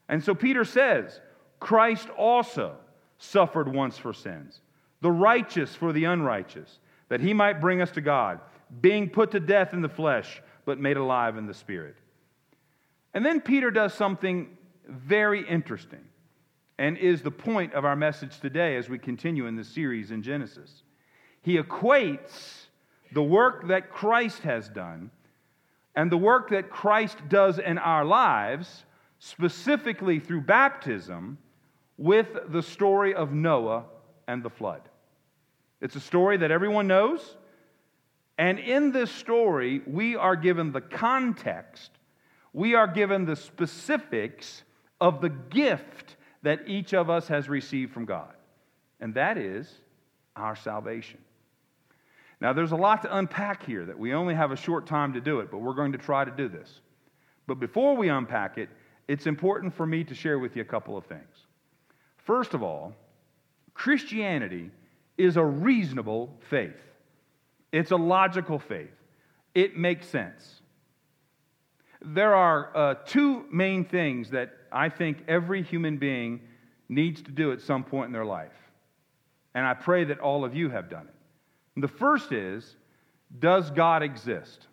And 0.09 0.23
so 0.23 0.33
Peter 0.33 0.65
says, 0.65 1.21
Christ 1.59 2.09
also 2.17 2.75
suffered 3.19 3.71
once 3.71 3.99
for 3.99 4.13
sins 4.13 4.61
the 5.01 5.11
righteous 5.11 5.75
for 5.75 5.93
the 5.93 6.05
unrighteous, 6.05 6.79
that 7.09 7.21
he 7.21 7.35
might 7.35 7.61
bring 7.61 7.83
us 7.83 7.91
to 7.91 8.01
God, 8.01 8.39
being 8.81 9.11
put 9.11 9.29
to 9.29 9.39
death 9.39 9.73
in 9.73 9.83
the 9.83 9.89
flesh, 9.89 10.41
but 10.65 10.79
made 10.79 10.97
alive 10.97 11.37
in 11.37 11.45
the 11.45 11.53
spirit. 11.53 11.97
And 13.13 13.23
then 13.23 13.41
Peter 13.41 13.69
does 13.69 13.93
something 13.93 14.57
very 14.87 15.47
interesting 15.47 16.03
and 16.79 16.97
is 16.97 17.21
the 17.21 17.29
point 17.29 17.75
of 17.75 17.85
our 17.85 17.95
message 17.95 18.39
today 18.39 18.75
as 18.75 18.89
we 18.89 18.97
continue 18.97 19.45
in 19.45 19.55
this 19.55 19.67
series 19.67 20.09
in 20.09 20.23
Genesis. 20.23 20.81
He 21.43 21.59
equates 21.59 22.64
the 23.15 23.23
work 23.23 23.69
that 23.69 23.89
Christ 23.89 24.41
has 24.41 24.67
done 24.67 25.09
and 25.95 26.11
the 26.11 26.17
work 26.17 26.49
that 26.49 26.69
Christ 26.69 27.17
does 27.29 27.59
in 27.59 27.77
our 27.77 28.03
lives, 28.03 28.83
specifically 29.19 30.19
through 30.19 30.41
baptism, 30.41 31.37
with 31.97 32.27
the 32.49 32.61
story 32.61 33.15
of 33.15 33.31
Noah 33.31 33.85
and 34.27 34.43
the 34.43 34.49
flood. 34.49 34.81
It's 35.79 35.95
a 35.95 36.01
story 36.01 36.35
that 36.37 36.51
everyone 36.51 36.87
knows. 36.87 37.37
And 38.37 38.59
in 38.59 38.91
this 38.91 39.11
story, 39.11 39.81
we 39.87 40.17
are 40.17 40.35
given 40.35 40.73
the 40.73 40.81
context, 40.81 41.91
we 42.51 42.75
are 42.75 42.87
given 42.87 43.23
the 43.23 43.37
specifics 43.37 44.63
of 44.99 45.21
the 45.21 45.29
gift 45.29 46.17
that 46.43 46.67
each 46.67 46.93
of 46.93 47.09
us 47.09 47.29
has 47.29 47.47
received 47.47 47.93
from 47.93 48.03
God, 48.03 48.33
and 48.99 49.13
that 49.13 49.37
is 49.37 49.73
our 50.35 50.57
salvation. 50.57 51.19
Now, 52.41 52.53
there's 52.53 52.73
a 52.73 52.75
lot 52.77 53.01
to 53.03 53.17
unpack 53.17 53.65
here 53.65 53.85
that 53.85 53.97
we 53.97 54.13
only 54.13 54.35
have 54.35 54.51
a 54.51 54.57
short 54.57 54.85
time 54.85 55.13
to 55.13 55.21
do 55.21 55.39
it, 55.39 55.49
but 55.49 55.59
we're 55.59 55.73
going 55.73 55.93
to 55.93 55.97
try 55.97 56.25
to 56.25 56.31
do 56.31 56.49
this. 56.49 56.81
But 57.47 57.59
before 57.59 57.95
we 57.95 58.09
unpack 58.09 58.57
it, 58.57 58.69
it's 59.07 59.27
important 59.27 59.73
for 59.73 59.85
me 59.85 60.03
to 60.03 60.15
share 60.15 60.39
with 60.39 60.55
you 60.55 60.61
a 60.61 60.65
couple 60.65 60.97
of 60.97 61.05
things. 61.05 61.45
First 62.17 62.53
of 62.53 62.63
all, 62.63 62.93
Christianity 63.73 64.71
is 65.17 65.37
a 65.37 65.45
reasonable 65.45 66.35
faith. 66.49 66.81
It's 67.71 67.91
a 67.91 67.95
logical 67.95 68.59
faith. 68.59 68.91
It 69.53 69.77
makes 69.77 70.07
sense. 70.07 70.61
There 72.01 72.35
are 72.35 72.75
uh, 72.75 72.93
two 73.05 73.45
main 73.51 73.85
things 73.85 74.31
that 74.31 74.51
I 74.71 74.89
think 74.89 75.23
every 75.27 75.63
human 75.63 75.97
being 75.97 76.41
needs 76.89 77.21
to 77.23 77.31
do 77.31 77.51
at 77.51 77.61
some 77.61 77.83
point 77.83 78.07
in 78.07 78.13
their 78.13 78.25
life. 78.25 78.51
And 79.53 79.65
I 79.65 79.73
pray 79.73 80.03
that 80.05 80.19
all 80.19 80.43
of 80.43 80.53
you 80.53 80.69
have 80.69 80.89
done 80.89 81.07
it. 81.07 81.14
And 81.75 81.83
the 81.83 81.89
first 81.89 82.31
is 82.31 82.75
Does 83.37 83.69
God 83.71 84.03
exist? 84.03 84.67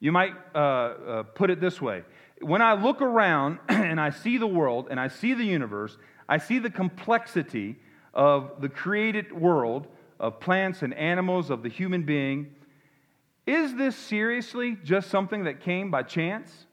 You 0.00 0.12
might 0.12 0.32
uh, 0.54 0.58
uh, 0.58 1.22
put 1.22 1.50
it 1.50 1.60
this 1.60 1.80
way 1.80 2.02
When 2.40 2.62
I 2.62 2.74
look 2.74 3.00
around 3.02 3.58
and 3.68 4.00
I 4.00 4.10
see 4.10 4.38
the 4.38 4.46
world 4.46 4.88
and 4.90 4.98
I 4.98 5.08
see 5.08 5.34
the 5.34 5.44
universe, 5.44 5.96
I 6.28 6.38
see 6.38 6.58
the 6.58 6.70
complexity 6.70 7.76
of 8.14 8.60
the 8.60 8.68
created 8.68 9.32
world 9.32 9.86
of 10.18 10.40
plants 10.40 10.82
and 10.82 10.92
animals, 10.94 11.50
of 11.50 11.62
the 11.62 11.68
human 11.68 12.02
being. 12.02 12.54
Is 13.46 13.74
this 13.76 13.96
seriously 13.96 14.76
just 14.82 15.08
something 15.08 15.44
that 15.44 15.60
came 15.60 15.90
by 15.90 16.02
chance? 16.02 16.66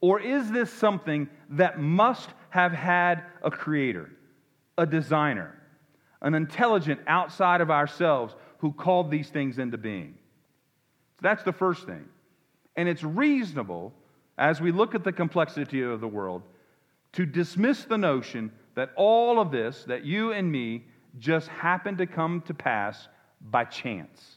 Or 0.00 0.20
is 0.20 0.50
this 0.50 0.72
something 0.72 1.28
that 1.50 1.80
must 1.80 2.30
have 2.50 2.72
had 2.72 3.24
a 3.42 3.50
creator, 3.50 4.10
a 4.78 4.86
designer, 4.86 5.55
an 6.22 6.34
intelligent 6.34 7.00
outside 7.06 7.60
of 7.60 7.70
ourselves 7.70 8.34
who 8.58 8.72
called 8.72 9.10
these 9.10 9.28
things 9.28 9.58
into 9.58 9.78
being? 9.78 10.14
So 11.16 11.20
that's 11.22 11.42
the 11.42 11.52
first 11.52 11.86
thing. 11.86 12.04
And 12.76 12.88
it's 12.88 13.02
reasonable, 13.02 13.92
as 14.36 14.60
we 14.60 14.72
look 14.72 14.94
at 14.94 15.04
the 15.04 15.12
complexity 15.12 15.82
of 15.82 16.00
the 16.00 16.08
world, 16.08 16.42
to 17.12 17.24
dismiss 17.24 17.84
the 17.84 17.98
notion 17.98 18.52
that 18.74 18.90
all 18.96 19.40
of 19.40 19.50
this, 19.50 19.84
that 19.84 20.04
you 20.04 20.32
and 20.32 20.50
me, 20.50 20.84
just 21.18 21.48
happened 21.48 21.98
to 21.98 22.06
come 22.06 22.42
to 22.42 22.54
pass 22.54 23.08
by 23.40 23.64
chance. 23.64 24.36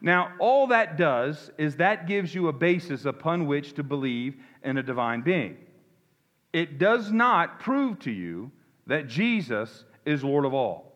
Now, 0.00 0.32
all 0.38 0.68
that 0.68 0.96
does 0.96 1.50
is 1.58 1.76
that 1.76 2.06
gives 2.06 2.34
you 2.34 2.48
a 2.48 2.52
basis 2.52 3.04
upon 3.04 3.46
which 3.46 3.74
to 3.74 3.82
believe 3.82 4.34
in 4.64 4.76
a 4.76 4.82
divine 4.82 5.22
being. 5.22 5.56
It 6.52 6.78
does 6.78 7.10
not 7.10 7.60
prove 7.60 8.00
to 8.00 8.10
you 8.10 8.50
that 8.86 9.06
Jesus 9.06 9.84
is 10.04 10.24
Lord 10.24 10.44
of 10.44 10.54
all. 10.54 10.92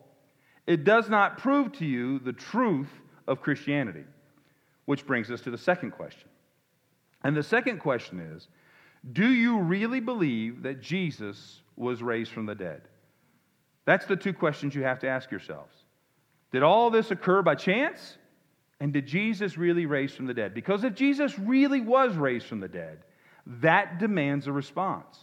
It 0.65 0.83
does 0.83 1.09
not 1.09 1.37
prove 1.37 1.71
to 1.73 1.85
you 1.85 2.19
the 2.19 2.33
truth 2.33 2.89
of 3.27 3.41
Christianity, 3.41 4.03
which 4.85 5.05
brings 5.05 5.31
us 5.31 5.41
to 5.41 5.51
the 5.51 5.57
second 5.57 5.91
question. 5.91 6.29
And 7.23 7.35
the 7.35 7.43
second 7.43 7.79
question 7.79 8.19
is 8.19 8.47
Do 9.13 9.27
you 9.27 9.59
really 9.59 9.99
believe 9.99 10.63
that 10.63 10.81
Jesus 10.81 11.61
was 11.75 12.03
raised 12.03 12.31
from 12.31 12.45
the 12.45 12.55
dead? 12.55 12.81
That's 13.85 14.05
the 14.05 14.17
two 14.17 14.33
questions 14.33 14.75
you 14.75 14.83
have 14.83 14.99
to 14.99 15.07
ask 15.07 15.31
yourselves. 15.31 15.73
Did 16.51 16.63
all 16.63 16.89
this 16.89 17.11
occur 17.11 17.41
by 17.41 17.55
chance? 17.55 18.17
And 18.79 18.93
did 18.93 19.07
Jesus 19.07 19.57
really 19.57 19.85
raise 19.85 20.13
from 20.13 20.27
the 20.27 20.33
dead? 20.33 20.53
Because 20.53 20.83
if 20.83 20.93
Jesus 20.93 21.39
really 21.39 21.81
was 21.81 22.15
raised 22.15 22.45
from 22.45 22.59
the 22.59 22.67
dead, 22.67 22.99
that 23.45 23.97
demands 23.97 24.47
a 24.47 24.51
response. 24.51 25.17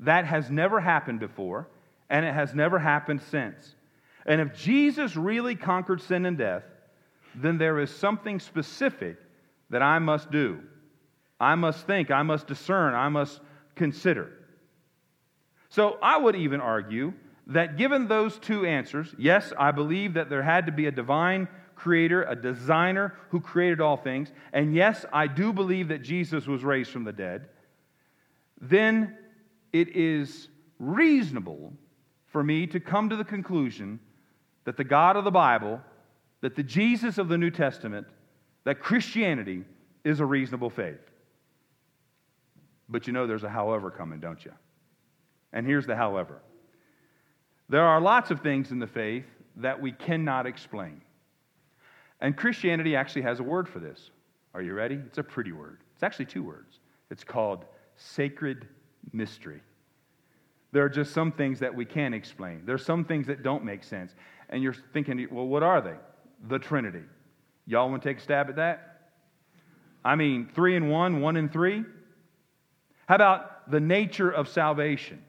That 0.00 0.24
has 0.26 0.50
never 0.50 0.80
happened 0.80 1.20
before, 1.20 1.68
and 2.10 2.24
it 2.24 2.34
has 2.34 2.54
never 2.54 2.78
happened 2.78 3.22
since. 3.30 3.74
And 4.26 4.40
if 4.40 4.54
Jesus 4.54 5.16
really 5.16 5.54
conquered 5.54 6.00
sin 6.00 6.26
and 6.26 6.38
death, 6.38 6.64
then 7.34 7.58
there 7.58 7.78
is 7.78 7.90
something 7.90 8.40
specific 8.40 9.18
that 9.70 9.82
I 9.82 9.98
must 9.98 10.30
do. 10.30 10.60
I 11.40 11.54
must 11.56 11.86
think, 11.86 12.10
I 12.10 12.22
must 12.22 12.46
discern, 12.46 12.94
I 12.94 13.08
must 13.08 13.40
consider. 13.74 14.30
So 15.68 15.98
I 16.00 16.16
would 16.16 16.36
even 16.36 16.60
argue 16.60 17.12
that 17.48 17.76
given 17.76 18.06
those 18.06 18.38
two 18.38 18.64
answers, 18.64 19.14
yes, 19.18 19.52
I 19.58 19.72
believe 19.72 20.14
that 20.14 20.30
there 20.30 20.42
had 20.42 20.66
to 20.66 20.72
be 20.72 20.86
a 20.86 20.92
divine 20.92 21.48
creator, 21.74 22.22
a 22.22 22.36
designer 22.36 23.14
who 23.30 23.40
created 23.40 23.80
all 23.80 23.96
things, 23.96 24.30
and 24.52 24.74
yes, 24.74 25.04
I 25.12 25.26
do 25.26 25.52
believe 25.52 25.88
that 25.88 26.02
Jesus 26.02 26.46
was 26.46 26.62
raised 26.64 26.90
from 26.90 27.04
the 27.04 27.12
dead, 27.12 27.48
then 28.60 29.16
it 29.72 29.96
is 29.96 30.48
reasonable 30.78 31.72
for 32.34 32.42
me 32.42 32.66
to 32.66 32.80
come 32.80 33.08
to 33.08 33.14
the 33.14 33.22
conclusion 33.22 34.00
that 34.64 34.76
the 34.76 34.82
God 34.82 35.16
of 35.16 35.22
the 35.22 35.30
Bible, 35.30 35.80
that 36.40 36.56
the 36.56 36.64
Jesus 36.64 37.16
of 37.16 37.28
the 37.28 37.38
New 37.38 37.52
Testament, 37.52 38.08
that 38.64 38.80
Christianity 38.80 39.62
is 40.02 40.18
a 40.18 40.26
reasonable 40.26 40.68
faith. 40.68 40.98
But 42.88 43.06
you 43.06 43.12
know 43.12 43.28
there's 43.28 43.44
a 43.44 43.48
however 43.48 43.88
coming, 43.88 44.18
don't 44.18 44.44
you? 44.44 44.50
And 45.52 45.64
here's 45.64 45.86
the 45.86 45.94
however. 45.94 46.42
There 47.68 47.84
are 47.84 48.00
lots 48.00 48.32
of 48.32 48.40
things 48.40 48.72
in 48.72 48.80
the 48.80 48.88
faith 48.88 49.26
that 49.58 49.80
we 49.80 49.92
cannot 49.92 50.44
explain. 50.44 51.02
And 52.20 52.36
Christianity 52.36 52.96
actually 52.96 53.22
has 53.22 53.38
a 53.38 53.44
word 53.44 53.68
for 53.68 53.78
this. 53.78 54.10
Are 54.54 54.60
you 54.60 54.74
ready? 54.74 54.96
It's 55.06 55.18
a 55.18 55.22
pretty 55.22 55.52
word. 55.52 55.78
It's 55.94 56.02
actually 56.02 56.26
two 56.26 56.42
words. 56.42 56.80
It's 57.12 57.22
called 57.22 57.64
sacred 57.94 58.66
mystery. 59.12 59.60
There 60.74 60.84
are 60.84 60.88
just 60.88 61.12
some 61.12 61.30
things 61.30 61.60
that 61.60 61.72
we 61.72 61.84
can't 61.84 62.16
explain. 62.16 62.62
There 62.66 62.74
are 62.74 62.78
some 62.78 63.04
things 63.04 63.28
that 63.28 63.44
don't 63.44 63.64
make 63.64 63.84
sense. 63.84 64.12
And 64.48 64.60
you're 64.60 64.74
thinking, 64.92 65.24
well, 65.30 65.46
what 65.46 65.62
are 65.62 65.80
they? 65.80 65.94
The 66.48 66.58
Trinity. 66.58 67.04
Y'all 67.64 67.88
want 67.88 68.02
to 68.02 68.08
take 68.08 68.18
a 68.18 68.20
stab 68.20 68.48
at 68.48 68.56
that? 68.56 69.12
I 70.04 70.16
mean, 70.16 70.50
three 70.52 70.74
and 70.74 70.90
one, 70.90 71.20
one 71.20 71.36
and 71.36 71.52
three? 71.52 71.84
How 73.06 73.14
about 73.14 73.70
the 73.70 73.78
nature 73.78 74.28
of 74.28 74.48
salvation? 74.48 75.22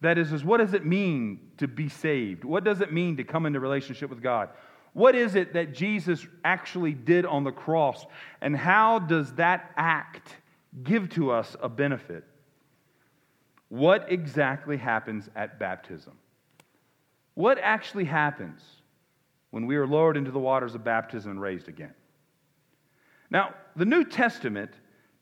That 0.00 0.16
is, 0.16 0.32
is 0.32 0.44
what 0.44 0.58
does 0.58 0.74
it 0.74 0.86
mean 0.86 1.40
to 1.56 1.66
be 1.66 1.88
saved? 1.88 2.44
What 2.44 2.62
does 2.62 2.80
it 2.80 2.92
mean 2.92 3.16
to 3.16 3.24
come 3.24 3.46
into 3.46 3.58
relationship 3.58 4.10
with 4.10 4.22
God? 4.22 4.48
What 4.92 5.16
is 5.16 5.34
it 5.34 5.54
that 5.54 5.74
Jesus 5.74 6.24
actually 6.44 6.92
did 6.92 7.26
on 7.26 7.42
the 7.42 7.50
cross? 7.50 8.06
And 8.40 8.56
how 8.56 9.00
does 9.00 9.32
that 9.34 9.72
act 9.76 10.36
give 10.84 11.08
to 11.10 11.32
us 11.32 11.56
a 11.60 11.68
benefit? 11.68 12.22
What 13.72 14.12
exactly 14.12 14.76
happens 14.76 15.30
at 15.34 15.58
baptism? 15.58 16.12
What 17.32 17.58
actually 17.58 18.04
happens 18.04 18.60
when 19.50 19.64
we 19.64 19.76
are 19.76 19.86
lowered 19.86 20.18
into 20.18 20.30
the 20.30 20.38
waters 20.38 20.74
of 20.74 20.84
baptism 20.84 21.30
and 21.30 21.40
raised 21.40 21.70
again? 21.70 21.94
Now, 23.30 23.54
the 23.74 23.86
New 23.86 24.04
Testament 24.04 24.72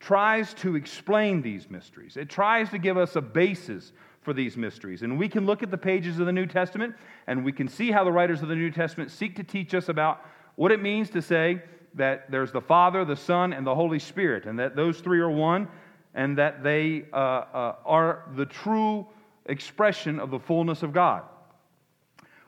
tries 0.00 0.52
to 0.54 0.74
explain 0.74 1.42
these 1.42 1.70
mysteries. 1.70 2.16
It 2.16 2.28
tries 2.28 2.68
to 2.70 2.78
give 2.78 2.98
us 2.98 3.14
a 3.14 3.20
basis 3.20 3.92
for 4.22 4.32
these 4.32 4.56
mysteries. 4.56 5.02
And 5.02 5.16
we 5.16 5.28
can 5.28 5.46
look 5.46 5.62
at 5.62 5.70
the 5.70 5.78
pages 5.78 6.18
of 6.18 6.26
the 6.26 6.32
New 6.32 6.46
Testament 6.46 6.96
and 7.28 7.44
we 7.44 7.52
can 7.52 7.68
see 7.68 7.92
how 7.92 8.02
the 8.02 8.10
writers 8.10 8.42
of 8.42 8.48
the 8.48 8.56
New 8.56 8.72
Testament 8.72 9.12
seek 9.12 9.36
to 9.36 9.44
teach 9.44 9.74
us 9.74 9.88
about 9.88 10.26
what 10.56 10.72
it 10.72 10.82
means 10.82 11.08
to 11.10 11.22
say 11.22 11.62
that 11.94 12.28
there's 12.32 12.50
the 12.50 12.60
Father, 12.60 13.04
the 13.04 13.14
Son, 13.14 13.52
and 13.52 13.64
the 13.64 13.76
Holy 13.76 14.00
Spirit, 14.00 14.46
and 14.46 14.58
that 14.58 14.74
those 14.74 14.98
three 14.98 15.20
are 15.20 15.30
one, 15.30 15.68
and 16.14 16.38
that 16.38 16.62
they 16.62 17.04
uh, 17.12 17.16
uh, 17.16 17.74
are 17.84 18.24
the 18.34 18.46
true 18.46 19.06
expression 19.46 20.18
of 20.18 20.30
the 20.30 20.38
fullness 20.38 20.82
of 20.82 20.92
God. 20.92 21.22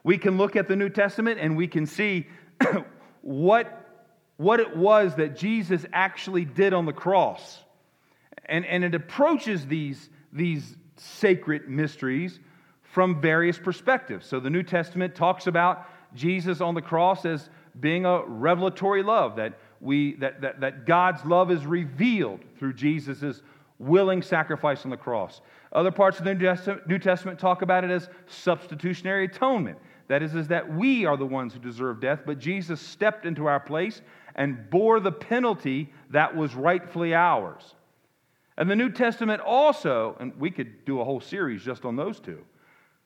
We 0.04 0.19
can 0.19 0.37
look 0.37 0.57
at 0.57 0.69
the 0.69 0.76
New 0.76 0.88
Testament 0.88 1.38
and 1.40 1.57
we 1.57 1.69
can 1.69 1.87
see 1.87 2.26
what, 3.23 4.07
what 4.37 4.61
it 4.61 4.76
was 4.76 5.14
that 5.16 5.37
Jesus 5.37 5.87
actually 5.92 6.45
did 6.45 6.73
on 6.73 6.87
the 6.87 6.92
cross. 6.92 7.62
And, 8.47 8.66
and 8.66 8.83
it 8.83 8.95
approaches 8.95 9.66
these, 9.66 10.11
these 10.33 10.76
sacred 10.97 11.69
mysteries 11.69 12.40
from 12.83 13.21
various 13.21 13.59
perspectives. 13.59 14.26
So 14.26 14.40
the 14.40 14.50
New 14.50 14.62
Testament 14.62 15.14
talks 15.14 15.47
about 15.47 15.88
Jesus 16.14 16.61
on 16.61 16.75
the 16.75 16.83
cross 16.83 17.25
as 17.25 17.49
being 17.81 18.04
a 18.04 18.23
revelatory 18.26 19.02
love, 19.02 19.37
that, 19.37 19.59
we, 19.82 20.14
that, 20.14 20.40
that, 20.40 20.60
that 20.60 20.86
God's 20.86 21.24
love 21.24 21.50
is 21.50 21.66
revealed 21.66 22.40
through 22.58 22.74
Jesus' 22.74 23.42
willing 23.78 24.22
sacrifice 24.22 24.84
on 24.84 24.90
the 24.90 24.96
cross. 24.96 25.40
Other 25.72 25.90
parts 25.90 26.18
of 26.18 26.24
the 26.24 26.80
New 26.86 26.98
Testament 26.98 27.38
talk 27.38 27.62
about 27.62 27.82
it 27.82 27.90
as 27.90 28.08
substitutionary 28.26 29.24
atonement. 29.24 29.78
That 30.08 30.22
is, 30.22 30.34
is 30.34 30.48
that 30.48 30.72
we 30.72 31.04
are 31.04 31.16
the 31.16 31.26
ones 31.26 31.52
who 31.52 31.58
deserve 31.58 32.00
death, 32.00 32.20
but 32.24 32.38
Jesus 32.38 32.80
stepped 32.80 33.26
into 33.26 33.46
our 33.46 33.58
place 33.58 34.02
and 34.36 34.70
bore 34.70 35.00
the 35.00 35.12
penalty 35.12 35.92
that 36.10 36.36
was 36.36 36.54
rightfully 36.54 37.14
ours. 37.14 37.74
And 38.56 38.70
the 38.70 38.76
New 38.76 38.90
Testament 38.90 39.40
also, 39.40 40.16
and 40.20 40.38
we 40.38 40.50
could 40.50 40.84
do 40.84 41.00
a 41.00 41.04
whole 41.04 41.20
series 41.20 41.62
just 41.64 41.84
on 41.84 41.96
those 41.96 42.20
two. 42.20 42.44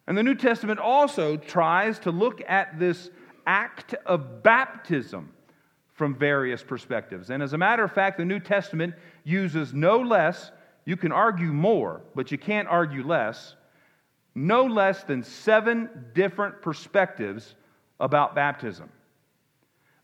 And 0.07 0.19
the 0.19 0.23
New 0.23 0.35
Testament 0.35 0.79
also 0.79 1.37
tries 1.37 1.99
to 2.01 2.11
look 2.11 2.43
at 2.47 2.79
this 2.79 3.11
act 3.47 3.95
of 4.05 4.43
baptism 4.43 5.33
from 5.97 6.15
various 6.15 6.63
perspectives. 6.63 7.31
And 7.31 7.43
as 7.43 7.55
a 7.55 7.59
matter 7.59 7.83
of 7.83 7.91
fact, 7.91 8.19
the 8.19 8.25
New 8.25 8.39
Testament 8.39 8.95
uses 9.25 9.73
no 9.73 9.99
less, 9.99 10.53
you 10.85 10.97
can 10.97 11.11
argue 11.11 11.53
more, 11.53 12.03
but 12.15 12.31
you 12.31 12.39
can't 12.39 12.69
argue 12.69 13.05
less, 13.05 13.57
no 14.35 14.65
less 14.65 15.03
than 15.05 15.23
seven 15.23 15.89
different 16.15 16.61
perspectives 16.61 17.55
about 17.99 18.35
baptism. 18.35 18.91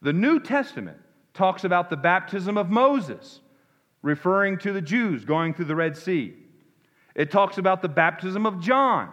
The 0.01 0.15
New 0.15 0.41
Testament 0.41 0.97
talks 1.35 1.65
about 1.65 1.91
the 1.91 1.97
baptism 1.97 2.57
of 2.57 2.71
Moses, 2.71 3.41
referring 4.01 4.59
to 4.59 4.73
the 4.73 4.83
Jews 4.83 5.27
going 5.27 5.53
through 5.53 5.67
the 5.67 5.77
Red 5.77 5.97
Sea. 5.97 6.35
It 7.15 7.31
talks 7.31 7.59
about 7.59 7.83
the 7.83 7.89
baptism 7.89 8.47
of 8.47 8.61
John, 8.61 9.13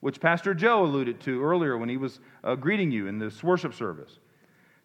which 0.00 0.20
Pastor 0.20 0.52
Joe 0.52 0.84
alluded 0.84 1.18
to 1.22 1.42
earlier 1.42 1.78
when 1.78 1.88
he 1.88 1.96
was 1.96 2.20
uh, 2.44 2.54
greeting 2.56 2.90
you 2.90 3.06
in 3.06 3.18
this 3.18 3.42
worship 3.42 3.72
service. 3.72 4.19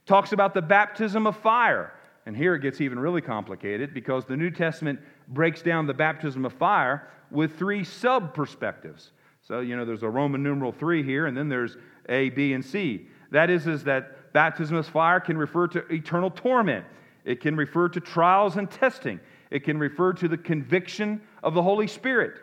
Talks 0.05 0.31
about 0.31 0.53
the 0.53 0.61
baptism 0.61 1.25
of 1.27 1.37
fire. 1.37 1.93
And 2.25 2.35
here 2.35 2.55
it 2.55 2.61
gets 2.61 2.81
even 2.81 2.97
really 2.97 3.21
complicated 3.21 3.93
because 3.93 4.25
the 4.25 4.35
New 4.35 4.49
Testament 4.49 4.99
breaks 5.27 5.61
down 5.61 5.85
the 5.85 5.93
baptism 5.93 6.45
of 6.45 6.53
fire 6.53 7.07
with 7.31 7.57
three 7.57 7.83
sub 7.83 8.33
perspectives. 8.33 9.11
So, 9.41 9.59
you 9.59 9.75
know, 9.75 9.85
there's 9.85 10.03
a 10.03 10.09
Roman 10.09 10.41
numeral 10.41 10.71
3 10.71 11.03
here, 11.03 11.27
and 11.27 11.37
then 11.37 11.49
there's 11.49 11.77
A, 12.09 12.29
B, 12.29 12.53
and 12.53 12.65
C. 12.65 13.07
That 13.31 13.49
is, 13.49 13.67
is 13.67 13.83
that 13.83 14.33
baptism 14.33 14.75
of 14.75 14.87
fire 14.87 15.19
can 15.19 15.37
refer 15.37 15.67
to 15.67 15.79
eternal 15.93 16.31
torment, 16.31 16.85
it 17.25 17.41
can 17.41 17.55
refer 17.55 17.89
to 17.89 17.99
trials 17.99 18.57
and 18.57 18.69
testing, 18.69 19.19
it 19.51 19.63
can 19.63 19.77
refer 19.77 20.13
to 20.13 20.27
the 20.27 20.37
conviction 20.37 21.21
of 21.43 21.53
the 21.53 21.61
Holy 21.61 21.87
Spirit. 21.87 22.39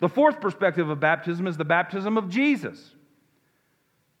The 0.00 0.08
fourth 0.08 0.40
perspective 0.40 0.90
of 0.90 1.00
baptism 1.00 1.46
is 1.46 1.56
the 1.56 1.64
baptism 1.64 2.18
of 2.18 2.28
Jesus. 2.28 2.91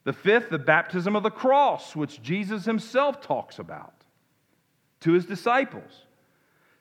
The 0.04 0.12
fifth, 0.12 0.50
the 0.50 0.58
baptism 0.58 1.14
of 1.14 1.22
the 1.22 1.30
cross, 1.30 1.94
which 1.94 2.22
Jesus 2.22 2.64
himself 2.64 3.20
talks 3.20 3.58
about 3.58 3.94
to 5.00 5.12
his 5.12 5.26
disciples. 5.26 6.06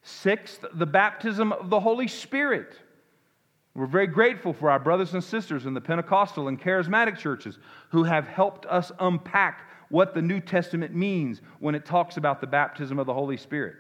Sixth, 0.01 0.65
the 0.73 0.85
baptism 0.85 1.51
of 1.51 1.69
the 1.69 1.79
Holy 1.79 2.07
Spirit. 2.07 2.75
We're 3.75 3.85
very 3.85 4.07
grateful 4.07 4.53
for 4.53 4.69
our 4.69 4.79
brothers 4.79 5.13
and 5.13 5.23
sisters 5.23 5.65
in 5.65 5.73
the 5.73 5.81
Pentecostal 5.81 6.47
and 6.47 6.59
charismatic 6.59 7.17
churches 7.17 7.59
who 7.89 8.03
have 8.03 8.27
helped 8.27 8.65
us 8.65 8.91
unpack 8.99 9.69
what 9.89 10.13
the 10.13 10.21
New 10.21 10.39
Testament 10.39 10.95
means 10.95 11.41
when 11.59 11.75
it 11.75 11.85
talks 11.85 12.17
about 12.17 12.41
the 12.41 12.47
baptism 12.47 12.97
of 12.97 13.05
the 13.05 13.13
Holy 13.13 13.37
Spirit. 13.37 13.77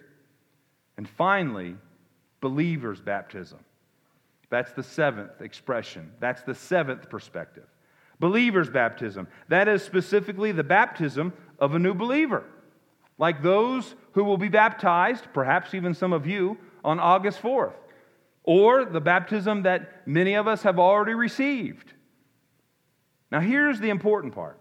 And 0.97 1.09
finally, 1.09 1.75
believers' 2.41 3.01
baptism. 3.01 3.59
That's 4.49 4.73
the 4.73 4.83
seventh 4.83 5.41
expression. 5.41 6.11
That's 6.19 6.43
the 6.43 6.53
seventh 6.53 7.09
perspective. 7.09 7.67
Believers' 8.21 8.69
baptism. 8.69 9.27
That 9.49 9.67
is 9.67 9.83
specifically 9.83 10.51
the 10.51 10.63
baptism 10.63 11.33
of 11.59 11.75
a 11.75 11.79
new 11.79 11.95
believer, 11.95 12.45
like 13.17 13.41
those 13.41 13.95
who 14.13 14.23
will 14.23 14.37
be 14.37 14.47
baptized, 14.47 15.25
perhaps 15.33 15.73
even 15.73 15.93
some 15.93 16.13
of 16.13 16.27
you, 16.27 16.57
on 16.85 16.99
August 16.99 17.41
4th, 17.41 17.73
or 18.43 18.85
the 18.85 19.01
baptism 19.01 19.63
that 19.63 20.07
many 20.07 20.35
of 20.35 20.47
us 20.47 20.61
have 20.61 20.77
already 20.77 21.15
received. 21.15 21.93
Now, 23.31 23.39
here's 23.39 23.79
the 23.79 23.89
important 23.89 24.35
part 24.35 24.59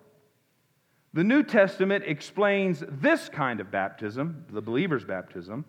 the 1.13 1.25
New 1.25 1.43
Testament 1.43 2.05
explains 2.07 2.83
this 2.89 3.29
kind 3.29 3.61
of 3.61 3.71
baptism, 3.71 4.47
the 4.51 4.63
believer's 4.63 5.05
baptism, 5.05 5.67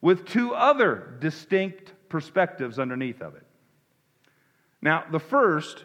with 0.00 0.24
two 0.24 0.54
other 0.54 1.16
distinct 1.20 1.92
perspectives 2.08 2.78
underneath 2.78 3.20
of 3.20 3.34
it. 3.34 3.44
Now, 4.80 5.04
the 5.10 5.18
first 5.18 5.84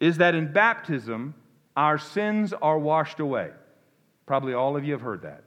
is 0.00 0.18
that 0.18 0.34
in 0.34 0.52
baptism, 0.52 1.34
our 1.76 1.98
sins 1.98 2.52
are 2.52 2.78
washed 2.78 3.20
away. 3.20 3.50
Probably 4.26 4.54
all 4.54 4.76
of 4.76 4.84
you 4.84 4.92
have 4.92 5.00
heard 5.00 5.22
that. 5.22 5.44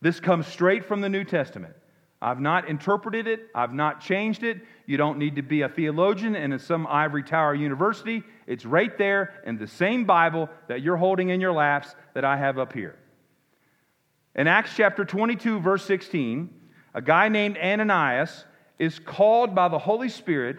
This 0.00 0.18
comes 0.20 0.46
straight 0.46 0.84
from 0.84 1.00
the 1.00 1.08
New 1.08 1.24
Testament. 1.24 1.74
I've 2.20 2.40
not 2.40 2.68
interpreted 2.68 3.26
it, 3.26 3.48
I've 3.54 3.72
not 3.72 4.00
changed 4.00 4.44
it. 4.44 4.60
You 4.86 4.96
don't 4.96 5.18
need 5.18 5.36
to 5.36 5.42
be 5.42 5.62
a 5.62 5.68
theologian 5.68 6.36
and 6.36 6.52
in 6.52 6.58
some 6.58 6.86
ivory 6.86 7.24
tower 7.24 7.54
university. 7.54 8.22
It's 8.46 8.64
right 8.64 8.96
there 8.96 9.34
in 9.44 9.58
the 9.58 9.66
same 9.66 10.04
Bible 10.04 10.48
that 10.68 10.82
you're 10.82 10.96
holding 10.96 11.30
in 11.30 11.40
your 11.40 11.52
laps 11.52 11.94
that 12.14 12.24
I 12.24 12.36
have 12.36 12.58
up 12.58 12.72
here. 12.72 12.96
In 14.36 14.46
Acts 14.46 14.72
chapter 14.76 15.04
22, 15.04 15.60
verse 15.60 15.84
16, 15.84 16.48
a 16.94 17.02
guy 17.02 17.28
named 17.28 17.58
Ananias 17.58 18.44
is 18.78 18.98
called 18.98 19.54
by 19.54 19.68
the 19.68 19.78
Holy 19.78 20.08
Spirit 20.08 20.58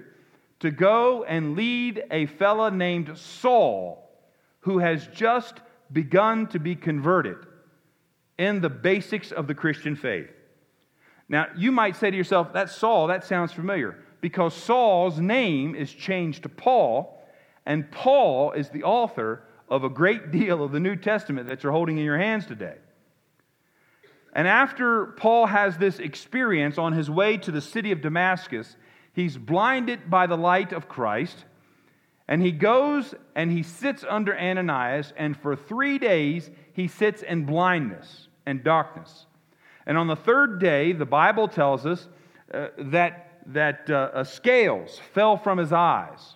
to 0.64 0.72
go 0.72 1.26
and 1.26 1.58
lead 1.58 2.02
a 2.10 2.26
fella 2.26 2.72
named 2.72 3.18
Saul 3.18 4.10
who 4.62 4.80
has 4.80 5.06
just 5.08 5.60
begun 5.92 6.48
to 6.48 6.58
be 6.58 6.74
converted 6.74 7.36
in 8.38 8.62
the 8.62 8.70
basics 8.70 9.34
of 9.34 9.48
the 9.48 9.56
Christian 9.56 9.98
faith. 9.98 10.30
Now, 11.28 11.48
you 11.58 11.74
might 11.74 11.98
say 11.98 12.12
to 12.12 12.16
yourself, 12.16 12.54
that's 12.54 12.74
Saul, 12.74 13.08
that 13.08 13.26
sounds 13.26 13.52
familiar, 13.52 13.98
because 14.22 14.54
Saul's 14.54 15.20
name 15.20 15.76
is 15.76 15.92
changed 15.92 16.44
to 16.44 16.50
Paul, 16.50 17.22
and 17.66 17.92
Paul 17.92 18.54
is 18.54 18.70
the 18.70 18.84
author 18.84 19.44
of 19.68 19.84
a 19.84 19.90
great 19.90 20.32
deal 20.40 20.64
of 20.64 20.72
the 20.72 20.80
New 20.80 20.96
Testament 20.96 21.50
that 21.50 21.62
you're 21.62 21.74
holding 21.74 21.98
in 21.98 22.06
your 22.06 22.18
hands 22.18 22.46
today. 22.46 22.78
And 24.32 24.48
after 24.48 25.08
Paul 25.08 25.48
has 25.48 25.78
this 25.78 26.00
experience 26.00 26.78
on 26.78 26.94
his 26.94 27.10
way 27.10 27.36
to 27.36 27.52
the 27.52 27.60
city 27.60 27.92
of 27.92 28.00
Damascus, 28.00 28.78
He's 29.14 29.38
blinded 29.38 30.10
by 30.10 30.28
the 30.28 30.38
light 30.38 30.74
of 30.74 30.90
Christ. 30.90 31.46
And 32.28 32.42
he 32.42 32.52
goes 32.52 33.14
and 33.36 33.52
he 33.52 33.64
sits 33.64 34.04
under 34.08 34.38
Ananias, 34.38 35.14
and 35.18 35.38
for 35.38 35.56
three 35.56 36.00
days 36.00 36.50
he 36.74 36.88
sits 36.88 37.22
in 37.22 37.46
blindness 37.46 38.28
and 38.46 38.64
darkness. 38.64 39.26
And 39.86 39.98
on 39.98 40.08
the 40.08 40.16
third 40.16 40.60
day, 40.60 40.94
the 40.94 41.06
Bible 41.06 41.48
tells 41.48 41.86
us 41.86 42.08
uh, 42.54 42.68
that, 42.78 43.40
that 43.48 43.90
uh, 43.90 44.24
scales 44.24 45.00
fell 45.14 45.38
from 45.38 45.58
his 45.58 45.74
eyes. 45.74 46.36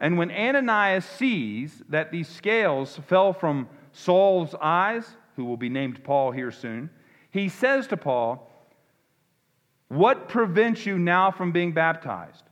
And 0.00 0.18
when 0.18 0.32
Ananias 0.32 1.04
sees 1.04 1.82
that 1.88 2.10
these 2.10 2.26
scales 2.26 2.98
fell 3.06 3.32
from 3.32 3.68
Saul's 3.92 4.54
eyes, 4.60 5.06
who 5.36 5.44
will 5.44 5.56
be 5.56 5.68
named 5.68 6.02
Paul 6.02 6.32
here 6.32 6.50
soon, 6.50 6.90
he 7.30 7.48
says 7.48 7.86
to 7.86 7.96
Paul, 7.96 8.50
what 9.92 10.26
prevents 10.26 10.86
you 10.86 10.98
now 10.98 11.30
from 11.30 11.52
being 11.52 11.72
baptized? 11.72 12.44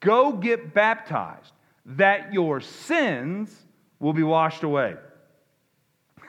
Go 0.00 0.32
get 0.32 0.74
baptized, 0.74 1.52
that 1.86 2.34
your 2.34 2.60
sins 2.60 3.64
will 3.98 4.12
be 4.12 4.22
washed 4.22 4.62
away. 4.62 4.96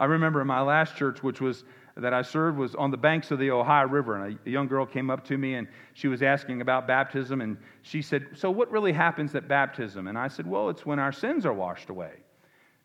I 0.00 0.04
remember 0.04 0.42
in 0.42 0.46
my 0.46 0.60
last 0.60 0.96
church, 0.96 1.22
which 1.22 1.40
was 1.40 1.64
that 1.96 2.12
I 2.12 2.20
served, 2.20 2.58
was 2.58 2.74
on 2.74 2.90
the 2.90 2.98
banks 2.98 3.30
of 3.30 3.38
the 3.38 3.50
Ohio 3.50 3.86
River, 3.86 4.22
and 4.22 4.38
a, 4.44 4.50
young 4.50 4.66
girl 4.66 4.84
came 4.84 5.08
up 5.08 5.24
to 5.26 5.38
me 5.38 5.54
and 5.54 5.66
she 5.94 6.08
was 6.08 6.22
asking 6.22 6.60
about 6.60 6.86
baptism, 6.86 7.40
and 7.40 7.56
she 7.80 8.02
said, 8.02 8.26
"So 8.34 8.50
what 8.50 8.70
really 8.70 8.92
happens 8.92 9.34
at 9.34 9.48
baptism?" 9.48 10.08
And 10.08 10.18
I 10.18 10.28
said, 10.28 10.46
"Well, 10.46 10.68
it's 10.68 10.84
when 10.84 10.98
our 10.98 11.12
sins 11.12 11.46
are 11.46 11.54
washed 11.54 11.88
away." 11.88 12.12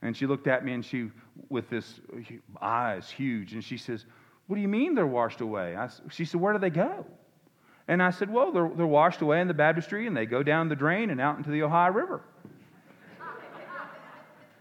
And 0.01 0.15
she 0.15 0.25
looked 0.25 0.47
at 0.47 0.63
me 0.63 0.71
and 0.71 0.85
she, 0.85 1.09
with 1.49 1.69
this 1.69 1.99
uh, 2.15 2.65
eyes 2.65 3.09
huge, 3.09 3.53
and 3.53 3.61
she 3.63 3.75
says, 3.75 4.05
what 4.49 4.55
do 4.55 4.63
you 4.63 4.67
mean 4.67 4.95
they're 4.95 5.05
washed 5.05 5.41
away? 5.41 5.75
I, 5.75 5.89
she 6.09 6.25
said, 6.25 6.41
Where 6.41 6.53
do 6.53 6.57
they 6.57 6.71
go? 6.71 7.05
And 7.87 8.01
I 8.01 8.09
said, 8.09 8.31
Well, 8.31 8.51
they're, 8.51 8.67
they're 8.75 8.87
washed 8.87 9.21
away 9.21 9.41
in 9.41 9.47
the 9.47 9.53
baptistry 9.53 10.07
and 10.07 10.17
they 10.17 10.25
go 10.25 10.41
down 10.41 10.69
the 10.69 10.75
drain 10.75 11.11
and 11.11 11.21
out 11.21 11.37
into 11.37 11.51
the 11.51 11.61
Ohio 11.61 11.91
River. 11.91 12.21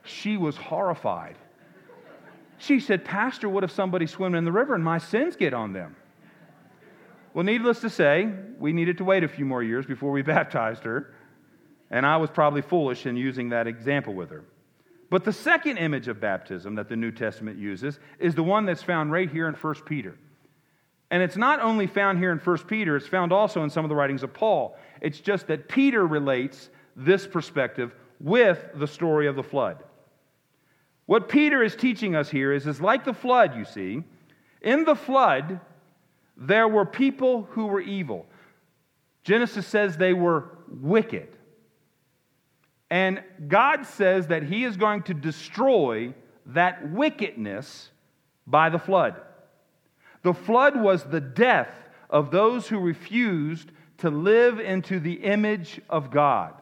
she 0.05 0.37
was 0.37 0.59
horrified. 0.59 1.39
She 2.59 2.81
said, 2.81 3.03
Pastor, 3.03 3.49
what 3.49 3.65
if 3.65 3.71
somebody 3.71 4.07
swimming 4.07 4.37
in 4.37 4.45
the 4.45 4.53
river 4.53 4.75
and 4.75 4.85
my 4.85 4.99
sins 4.99 5.37
get 5.37 5.55
on 5.55 5.73
them? 5.73 5.97
Well, 7.33 7.45
needless 7.45 7.81
to 7.81 7.89
say, 7.89 8.31
we 8.59 8.75
needed 8.75 8.99
to 8.99 9.05
wait 9.05 9.25
a 9.25 9.29
few 9.29 9.47
more 9.47 9.63
years 9.63 9.87
before 9.87 10.11
we 10.11 10.21
baptized 10.37 10.85
her. 10.85 11.15
And 11.91 12.05
I 12.05 12.19
was 12.19 12.29
probably 12.29 12.61
foolish 12.61 13.07
in 13.07 13.17
using 13.17 13.49
that 13.49 13.67
example 13.67 14.13
with 14.13 14.29
her. 14.29 14.45
But 15.11 15.25
the 15.25 15.33
second 15.33 15.79
image 15.79 16.09
of 16.09 16.21
baptism 16.21 16.75
that 16.75 16.89
the 16.89 16.97
New 16.97 17.11
Testament 17.11 17.59
uses 17.59 17.99
is 18.19 18.35
the 18.35 18.43
one 18.43 18.67
that's 18.67 18.83
found 18.83 19.11
right 19.11 19.31
here 19.31 19.49
in 19.49 19.55
1 19.55 19.75
Peter. 19.87 20.19
And 21.11 21.23
it's 21.23 21.37
not 21.37 21.61
only 21.61 21.87
found 21.87 22.19
here 22.19 22.31
in 22.33 22.39
1 22.39 22.59
Peter, 22.67 22.97
it's 22.97 23.07
found 23.07 23.33
also 23.33 23.63
in 23.63 23.71
some 23.71 23.85
of 23.85 23.89
the 23.89 23.95
writings 23.95 24.23
of 24.23 24.35
Paul. 24.35 24.77
It's 25.01 25.21
just 25.21 25.47
that 25.47 25.69
Peter 25.69 26.07
relates 26.07 26.69
this 26.95 27.27
perspective 27.27 27.95
with 28.21 28.59
the 28.75 28.87
story 28.87 29.27
of 29.27 29.37
the 29.37 29.43
flood. 29.43 29.83
What 31.07 31.31
Peter 31.31 31.63
is 31.63 31.75
teaching 31.75 32.15
us 32.15 32.29
here 32.29 32.53
is, 32.53 32.67
is 32.67 32.81
like 32.81 33.07
the 33.07 33.15
flood, 33.15 33.57
you 33.57 33.65
see. 33.65 34.03
In 34.61 34.85
the 34.85 34.95
flood, 34.95 35.61
there 36.37 36.69
were 36.69 36.85
people 36.85 37.49
who 37.53 37.67
were 37.67 37.81
evil. 37.81 38.27
Genesis 39.25 39.67
says 39.67 39.97
they 39.97 40.13
were 40.13 40.59
wicked. 40.69 41.38
And 42.91 43.23
God 43.47 43.87
says 43.87 44.29
that 44.29 44.43
He 44.43 44.65
is 44.65 44.77
going 44.77 45.03
to 45.05 45.15
destroy 45.15 46.15
that 46.47 46.91
wickedness 46.91 47.91
by 48.47 48.71
the 48.71 48.79
flood. 48.79 49.17
The 50.23 50.35
flood 50.35 50.81
was 50.81 51.05
the 51.05 51.21
death 51.21 51.71
of 52.11 52.31
those 52.31 52.67
who 52.67 52.79
refused 52.79 53.71
to 53.99 54.11
live 54.11 54.59
into 54.59 55.01
the 55.01 55.15
image 55.15 55.81
of 55.91 56.11
God. 56.11 56.55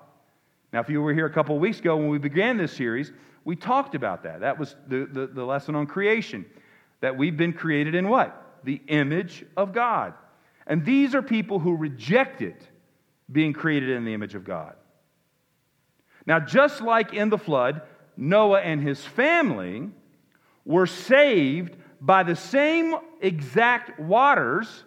Now, 0.72 0.80
if 0.80 0.90
you 0.90 1.00
were 1.00 1.14
here 1.14 1.26
a 1.26 1.32
couple 1.32 1.54
of 1.54 1.60
weeks 1.60 1.78
ago 1.78 1.96
when 1.96 2.08
we 2.08 2.18
began 2.18 2.56
this 2.56 2.72
series, 2.72 3.12
we 3.44 3.54
talked 3.54 3.94
about 3.94 4.24
that. 4.24 4.40
That 4.40 4.58
was 4.58 4.74
the, 4.88 5.06
the, 5.10 5.26
the 5.28 5.44
lesson 5.44 5.74
on 5.74 5.86
creation. 5.86 6.44
That 7.00 7.16
we've 7.16 7.36
been 7.36 7.52
created 7.52 7.94
in 7.94 8.08
what? 8.08 8.60
The 8.64 8.82
image 8.88 9.44
of 9.56 9.72
God. 9.72 10.14
And 10.66 10.84
these 10.84 11.14
are 11.14 11.22
people 11.22 11.58
who 11.58 11.76
rejected 11.76 12.56
being 13.30 13.52
created 13.52 13.90
in 13.90 14.04
the 14.04 14.14
image 14.14 14.34
of 14.34 14.44
God. 14.44 14.74
Now, 16.26 16.40
just 16.40 16.80
like 16.80 17.14
in 17.14 17.30
the 17.30 17.38
flood, 17.38 17.82
Noah 18.16 18.60
and 18.60 18.82
his 18.82 19.04
family 19.04 19.90
were 20.64 20.86
saved 20.86 21.76
by 22.00 22.22
the 22.22 22.36
same 22.36 22.96
exact 23.20 23.98
waters 24.00 24.84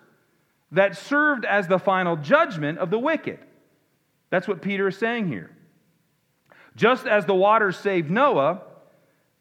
that 0.71 0.97
served 0.97 1.45
as 1.45 1.67
the 1.67 1.79
final 1.79 2.15
judgment 2.15 2.77
of 2.77 2.89
the 2.89 2.99
wicked. 2.99 3.39
That's 4.29 4.47
what 4.47 4.61
Peter 4.61 4.87
is 4.87 4.97
saying 4.97 5.27
here. 5.27 5.49
Just 6.75 7.07
as 7.07 7.25
the 7.25 7.33
waters 7.33 7.77
saved 7.77 8.11
Noah, 8.11 8.61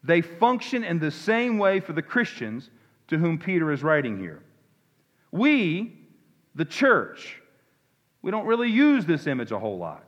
they 0.03 0.23
function 0.23 0.85
in 0.85 0.99
the 0.99 1.11
same 1.11 1.59
way 1.59 1.81
for 1.81 1.93
the 1.93 2.03
Christians 2.03 2.71
to 3.09 3.19
whom 3.19 3.39
Peter 3.39 3.71
is 3.73 3.83
writing 3.83 4.19
here. 4.19 4.43
We, 5.31 5.93
the 6.55 6.65
church, 6.65 7.41
we 8.23 8.31
don't 8.31 8.47
really 8.47 8.71
use 8.71 9.05
this 9.05 9.27
image 9.27 9.53
a 9.53 9.59
whole 9.59 9.79
lot. 9.79 10.08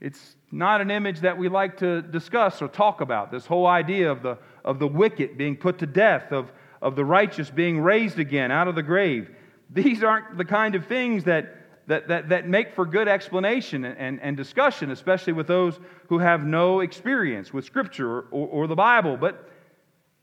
It's 0.00 0.36
not 0.52 0.80
an 0.80 0.90
image 0.90 1.20
that 1.20 1.38
we 1.38 1.48
like 1.48 1.78
to 1.78 2.02
discuss 2.02 2.60
or 2.60 2.68
talk 2.68 3.00
about. 3.00 3.30
This 3.30 3.46
whole 3.46 3.66
idea 3.66 4.10
of 4.10 4.22
the, 4.22 4.38
of 4.64 4.78
the 4.78 4.86
wicked 4.86 5.38
being 5.38 5.56
put 5.56 5.78
to 5.78 5.86
death, 5.86 6.32
of, 6.32 6.52
of 6.82 6.96
the 6.96 7.04
righteous 7.04 7.50
being 7.50 7.80
raised 7.80 8.18
again 8.18 8.50
out 8.50 8.68
of 8.68 8.74
the 8.74 8.82
grave. 8.82 9.30
These 9.70 10.02
aren't 10.02 10.36
the 10.36 10.44
kind 10.44 10.74
of 10.74 10.86
things 10.86 11.24
that, 11.24 11.56
that, 11.86 12.08
that, 12.08 12.28
that 12.28 12.48
make 12.48 12.74
for 12.74 12.84
good 12.84 13.08
explanation 13.08 13.84
and, 13.84 14.20
and 14.20 14.36
discussion, 14.36 14.90
especially 14.90 15.32
with 15.32 15.46
those 15.46 15.78
who 16.08 16.18
have 16.18 16.44
no 16.44 16.80
experience 16.80 17.52
with 17.52 17.64
Scripture 17.64 18.20
or, 18.20 18.48
or 18.48 18.66
the 18.66 18.76
Bible. 18.76 19.16
But, 19.16 19.48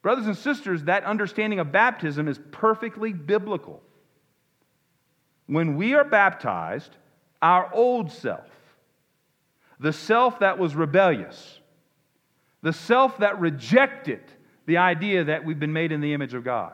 brothers 0.03 0.27
and 0.27 0.38
sisters, 0.38 0.83
that 0.83 1.03
understanding 1.03 1.59
of 1.59 1.71
baptism 1.71 2.27
is 2.27 2.39
perfectly 2.51 3.12
biblical. 3.12 3.81
When 5.47 5.75
we 5.75 5.95
are 5.95 6.05
baptized, 6.05 6.95
our 7.41 7.73
old 7.73 8.12
self, 8.12 8.47
the 9.79 9.93
self 9.93 10.39
that 10.39 10.57
was 10.57 10.75
rebellious, 10.75 11.59
the 12.62 12.73
self 12.73 13.17
that 13.17 13.39
rejected 13.39 14.21
the 14.65 14.77
idea 14.77 15.25
that 15.25 15.43
we've 15.43 15.59
been 15.59 15.73
made 15.73 15.91
in 15.91 16.01
the 16.01 16.13
image 16.13 16.33
of 16.33 16.43
God, 16.43 16.73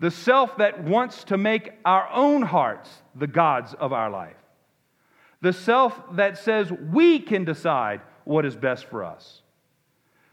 the 0.00 0.10
self 0.10 0.56
that 0.58 0.84
wants 0.84 1.24
to 1.24 1.38
make 1.38 1.72
our 1.84 2.08
own 2.12 2.42
hearts 2.42 2.90
the 3.14 3.26
gods 3.26 3.74
of 3.74 3.92
our 3.92 4.10
life, 4.10 4.36
the 5.40 5.52
self 5.52 5.98
that 6.16 6.38
says 6.38 6.70
we 6.70 7.18
can 7.18 7.44
decide 7.44 8.00
what 8.24 8.44
is 8.44 8.56
best 8.56 8.86
for 8.86 9.04
us, 9.04 9.42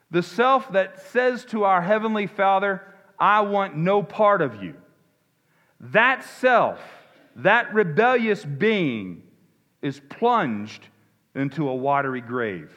the 0.10 0.24
self 0.24 0.72
that 0.74 1.02
says 1.12 1.46
to 1.46 1.64
our 1.64 1.82
Heavenly 1.82 2.28
Father, 2.28 2.82
I 3.18 3.42
want 3.42 3.78
no 3.78 4.04
part 4.04 4.42
of 4.42 4.62
you. 4.62 4.76
That 5.80 6.24
self, 6.24 6.80
that 7.38 7.74
rebellious 7.74 8.44
being, 8.44 9.24
is 9.82 10.00
plunged 10.00 10.88
into 11.36 11.70
a 11.70 11.76
watery 11.76 12.22
grave. 12.22 12.72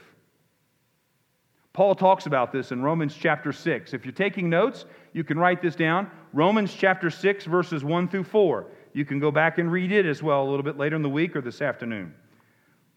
Paul 1.72 1.96
talks 1.96 2.26
about 2.26 2.52
this 2.52 2.70
in 2.70 2.82
Romans 2.82 3.16
chapter 3.18 3.52
6. 3.52 3.94
If 3.94 4.04
you're 4.04 4.12
taking 4.12 4.48
notes, 4.48 4.84
you 5.12 5.24
can 5.24 5.38
write 5.38 5.60
this 5.60 5.74
down. 5.74 6.08
Romans 6.32 6.72
chapter 6.72 7.10
6, 7.10 7.46
verses 7.46 7.82
1 7.82 8.08
through 8.08 8.24
4. 8.24 8.66
You 8.92 9.04
can 9.04 9.18
go 9.18 9.32
back 9.32 9.58
and 9.58 9.70
read 9.70 9.90
it 9.90 10.06
as 10.06 10.22
well 10.22 10.44
a 10.44 10.48
little 10.48 10.62
bit 10.62 10.78
later 10.78 10.94
in 10.94 11.02
the 11.02 11.08
week 11.08 11.34
or 11.34 11.40
this 11.40 11.60
afternoon. 11.60 12.14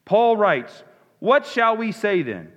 Paul 0.06 0.38
writes, 0.38 0.84
What 1.20 1.48
shall 1.48 1.76
we 1.76 1.92
say 1.92 2.22
then? 2.22 2.52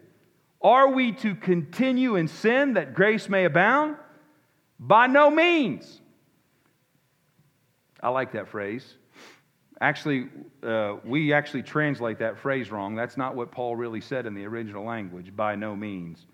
Are 0.60 0.92
we 0.92 1.12
to 1.12 1.34
continue 1.34 2.16
in 2.16 2.28
sin 2.28 2.74
that 2.74 2.92
grace 2.92 3.30
may 3.30 3.46
abound? 3.46 3.96
By 4.78 5.06
no 5.06 5.30
means. 5.30 6.00
I 8.02 8.10
like 8.10 8.32
that 8.32 8.48
phrase. 8.48 8.94
Actually, 9.80 10.28
uh, 10.62 10.96
we 11.04 11.32
actually 11.32 11.62
translate 11.62 12.18
that 12.18 12.38
phrase 12.38 12.70
wrong. 12.70 12.94
That's 12.94 13.16
not 13.16 13.34
what 13.34 13.50
Paul 13.50 13.76
really 13.76 14.00
said 14.00 14.26
in 14.26 14.34
the 14.34 14.44
original 14.44 14.84
language, 14.84 15.34
by 15.34 15.54
no 15.56 15.74
means. 15.74 16.26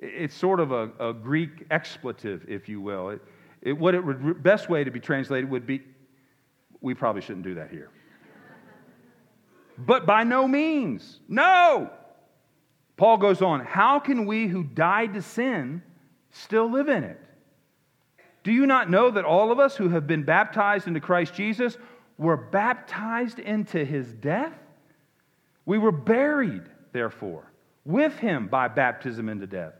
It's 0.00 0.34
sort 0.34 0.58
of 0.58 0.72
a, 0.72 0.90
a 0.98 1.12
Greek 1.12 1.66
expletive, 1.70 2.44
if 2.48 2.68
you 2.68 2.80
will. 2.80 3.10
It, 3.10 3.22
it, 3.62 3.72
what 3.72 3.94
it 3.94 4.04
would, 4.04 4.42
best 4.42 4.68
way 4.68 4.82
to 4.82 4.90
be 4.90 4.98
translated 4.98 5.48
would 5.48 5.64
be, 5.64 5.80
we 6.80 6.94
probably 6.94 7.22
shouldn't 7.22 7.44
do 7.44 7.54
that 7.54 7.70
here. 7.70 7.90
but 9.78 10.04
by 10.04 10.24
no 10.24 10.48
means. 10.48 11.20
No! 11.28 11.88
Paul 12.96 13.16
goes 13.16 13.42
on, 13.42 13.64
how 13.64 14.00
can 14.00 14.26
we 14.26 14.48
who 14.48 14.64
died 14.64 15.14
to 15.14 15.22
sin 15.22 15.82
still 16.30 16.68
live 16.68 16.88
in 16.88 17.04
it? 17.04 17.20
Do 18.42 18.50
you 18.50 18.66
not 18.66 18.90
know 18.90 19.12
that 19.12 19.24
all 19.24 19.52
of 19.52 19.60
us 19.60 19.76
who 19.76 19.88
have 19.90 20.08
been 20.08 20.24
baptized 20.24 20.88
into 20.88 20.98
Christ 20.98 21.32
Jesus 21.34 21.76
were 22.22 22.36
baptized 22.36 23.38
into 23.38 23.84
his 23.84 24.12
death, 24.14 24.54
we 25.66 25.78
were 25.78 25.92
buried, 25.92 26.62
therefore, 26.92 27.52
with 27.84 28.16
him 28.16 28.48
by 28.48 28.68
baptism 28.68 29.28
into 29.28 29.46
death, 29.46 29.74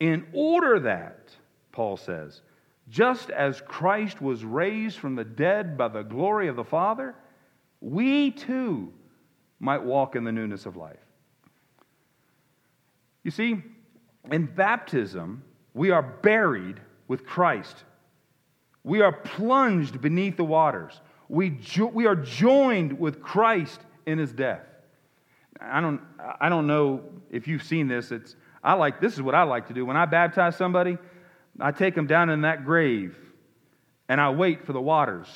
in 0.00 0.26
order 0.32 0.80
that, 0.80 1.30
Paul 1.72 1.96
says, 1.96 2.42
just 2.88 3.30
as 3.30 3.60
Christ 3.62 4.20
was 4.20 4.44
raised 4.44 4.98
from 4.98 5.14
the 5.14 5.24
dead 5.24 5.78
by 5.78 5.88
the 5.88 6.02
glory 6.02 6.48
of 6.48 6.56
the 6.56 6.64
Father, 6.64 7.14
we 7.80 8.30
too 8.30 8.92
might 9.60 9.82
walk 9.82 10.16
in 10.16 10.24
the 10.24 10.32
newness 10.32 10.66
of 10.66 10.76
life. 10.76 10.96
You 13.22 13.30
see, 13.30 13.62
in 14.30 14.46
baptism, 14.46 15.42
we 15.74 15.90
are 15.90 16.02
buried 16.02 16.80
with 17.08 17.24
Christ. 17.24 17.84
We 18.84 19.00
are 19.00 19.12
plunged 19.12 20.00
beneath 20.00 20.36
the 20.36 20.44
waters 20.44 21.00
we, 21.32 21.48
jo- 21.48 21.86
we 21.86 22.06
are 22.06 22.14
joined 22.14 23.00
with 23.00 23.22
Christ 23.22 23.80
in 24.04 24.18
his 24.18 24.34
death. 24.34 24.60
I 25.58 25.80
don't, 25.80 26.02
I 26.38 26.50
don't 26.50 26.66
know 26.66 27.04
if 27.30 27.48
you've 27.48 27.62
seen 27.62 27.88
this. 27.88 28.12
It's, 28.12 28.36
I 28.62 28.74
like, 28.74 29.00
this 29.00 29.14
is 29.14 29.22
what 29.22 29.34
I 29.34 29.44
like 29.44 29.68
to 29.68 29.74
do. 29.74 29.86
When 29.86 29.96
I 29.96 30.04
baptize 30.04 30.56
somebody, 30.56 30.98
I 31.58 31.72
take 31.72 31.94
them 31.94 32.06
down 32.06 32.28
in 32.28 32.42
that 32.42 32.66
grave 32.66 33.16
and 34.10 34.20
I 34.20 34.28
wait 34.28 34.66
for 34.66 34.74
the 34.74 34.80
waters 34.80 35.26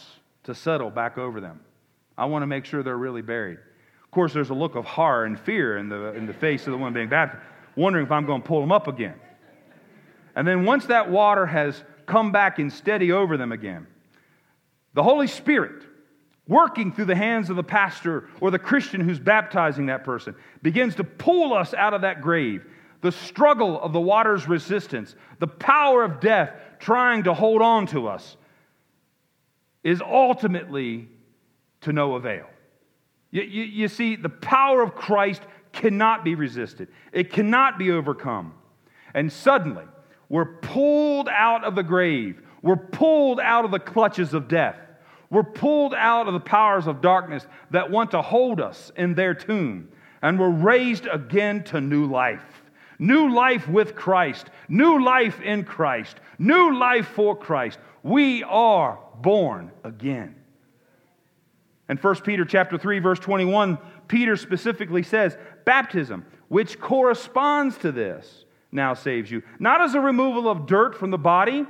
to 0.44 0.54
settle 0.54 0.90
back 0.90 1.16
over 1.16 1.40
them. 1.40 1.60
I 2.18 2.26
want 2.26 2.42
to 2.42 2.46
make 2.46 2.66
sure 2.66 2.82
they're 2.82 2.98
really 2.98 3.22
buried. 3.22 3.56
Of 4.04 4.10
course, 4.10 4.34
there's 4.34 4.50
a 4.50 4.54
look 4.54 4.74
of 4.74 4.84
horror 4.84 5.24
and 5.24 5.40
fear 5.40 5.78
in 5.78 5.88
the, 5.88 6.12
in 6.12 6.26
the 6.26 6.34
face 6.34 6.66
of 6.66 6.72
the 6.72 6.78
one 6.78 6.92
being 6.92 7.08
baptized, 7.08 7.42
wondering 7.74 8.04
if 8.04 8.12
I'm 8.12 8.26
going 8.26 8.42
to 8.42 8.46
pull 8.46 8.60
them 8.60 8.70
up 8.70 8.86
again. 8.86 9.14
And 10.34 10.46
then 10.46 10.66
once 10.66 10.84
that 10.86 11.10
water 11.10 11.46
has 11.46 11.82
come 12.04 12.32
back 12.32 12.58
and 12.58 12.70
steady 12.70 13.12
over 13.12 13.38
them 13.38 13.50
again, 13.50 13.86
the 14.96 15.02
Holy 15.02 15.26
Spirit, 15.26 15.84
working 16.48 16.90
through 16.90 17.04
the 17.04 17.14
hands 17.14 17.50
of 17.50 17.56
the 17.56 17.62
pastor 17.62 18.30
or 18.40 18.50
the 18.50 18.58
Christian 18.58 19.02
who's 19.02 19.18
baptizing 19.18 19.86
that 19.86 20.04
person, 20.04 20.34
begins 20.62 20.94
to 20.94 21.04
pull 21.04 21.52
us 21.52 21.74
out 21.74 21.92
of 21.92 22.00
that 22.00 22.22
grave. 22.22 22.64
The 23.02 23.12
struggle 23.12 23.78
of 23.78 23.92
the 23.92 24.00
water's 24.00 24.48
resistance, 24.48 25.14
the 25.38 25.46
power 25.46 26.02
of 26.02 26.18
death 26.18 26.50
trying 26.78 27.24
to 27.24 27.34
hold 27.34 27.60
on 27.60 27.86
to 27.88 28.08
us, 28.08 28.38
is 29.84 30.00
ultimately 30.00 31.08
to 31.82 31.92
no 31.92 32.14
avail. 32.14 32.46
You, 33.30 33.42
you, 33.42 33.64
you 33.64 33.88
see, 33.88 34.16
the 34.16 34.30
power 34.30 34.80
of 34.80 34.94
Christ 34.94 35.42
cannot 35.72 36.24
be 36.24 36.34
resisted, 36.34 36.88
it 37.12 37.30
cannot 37.30 37.78
be 37.78 37.90
overcome. 37.90 38.54
And 39.12 39.30
suddenly, 39.30 39.84
we're 40.30 40.56
pulled 40.56 41.28
out 41.28 41.64
of 41.64 41.74
the 41.74 41.82
grave, 41.82 42.40
we're 42.62 42.76
pulled 42.76 43.40
out 43.40 43.66
of 43.66 43.70
the 43.70 43.78
clutches 43.78 44.32
of 44.32 44.48
death 44.48 44.76
we're 45.30 45.42
pulled 45.42 45.94
out 45.94 46.28
of 46.28 46.34
the 46.34 46.40
powers 46.40 46.86
of 46.86 47.00
darkness 47.00 47.46
that 47.70 47.90
want 47.90 48.12
to 48.12 48.22
hold 48.22 48.60
us 48.60 48.92
in 48.96 49.14
their 49.14 49.34
tomb, 49.34 49.88
and 50.22 50.38
we're 50.38 50.50
raised 50.50 51.06
again 51.06 51.64
to 51.64 51.80
new 51.80 52.06
life. 52.06 52.62
New 52.98 53.34
life 53.34 53.68
with 53.68 53.94
Christ, 53.94 54.48
new 54.68 55.04
life 55.04 55.40
in 55.42 55.64
Christ, 55.64 56.16
new 56.38 56.74
life 56.78 57.08
for 57.08 57.36
Christ. 57.36 57.78
We 58.02 58.42
are 58.44 58.98
born 59.20 59.70
again. 59.84 60.34
In 61.88 61.98
1 61.98 62.14
Peter 62.22 62.44
chapter 62.44 62.78
3 62.78 62.98
verse 63.00 63.18
21, 63.18 63.78
Peter 64.08 64.36
specifically 64.36 65.02
says, 65.02 65.36
baptism, 65.64 66.24
which 66.48 66.80
corresponds 66.80 67.76
to 67.78 67.92
this, 67.92 68.44
now 68.72 68.94
saves 68.94 69.30
you. 69.30 69.42
Not 69.58 69.80
as 69.80 69.94
a 69.94 70.00
removal 70.00 70.48
of 70.48 70.66
dirt 70.66 70.96
from 70.96 71.10
the 71.10 71.18
body, 71.18 71.66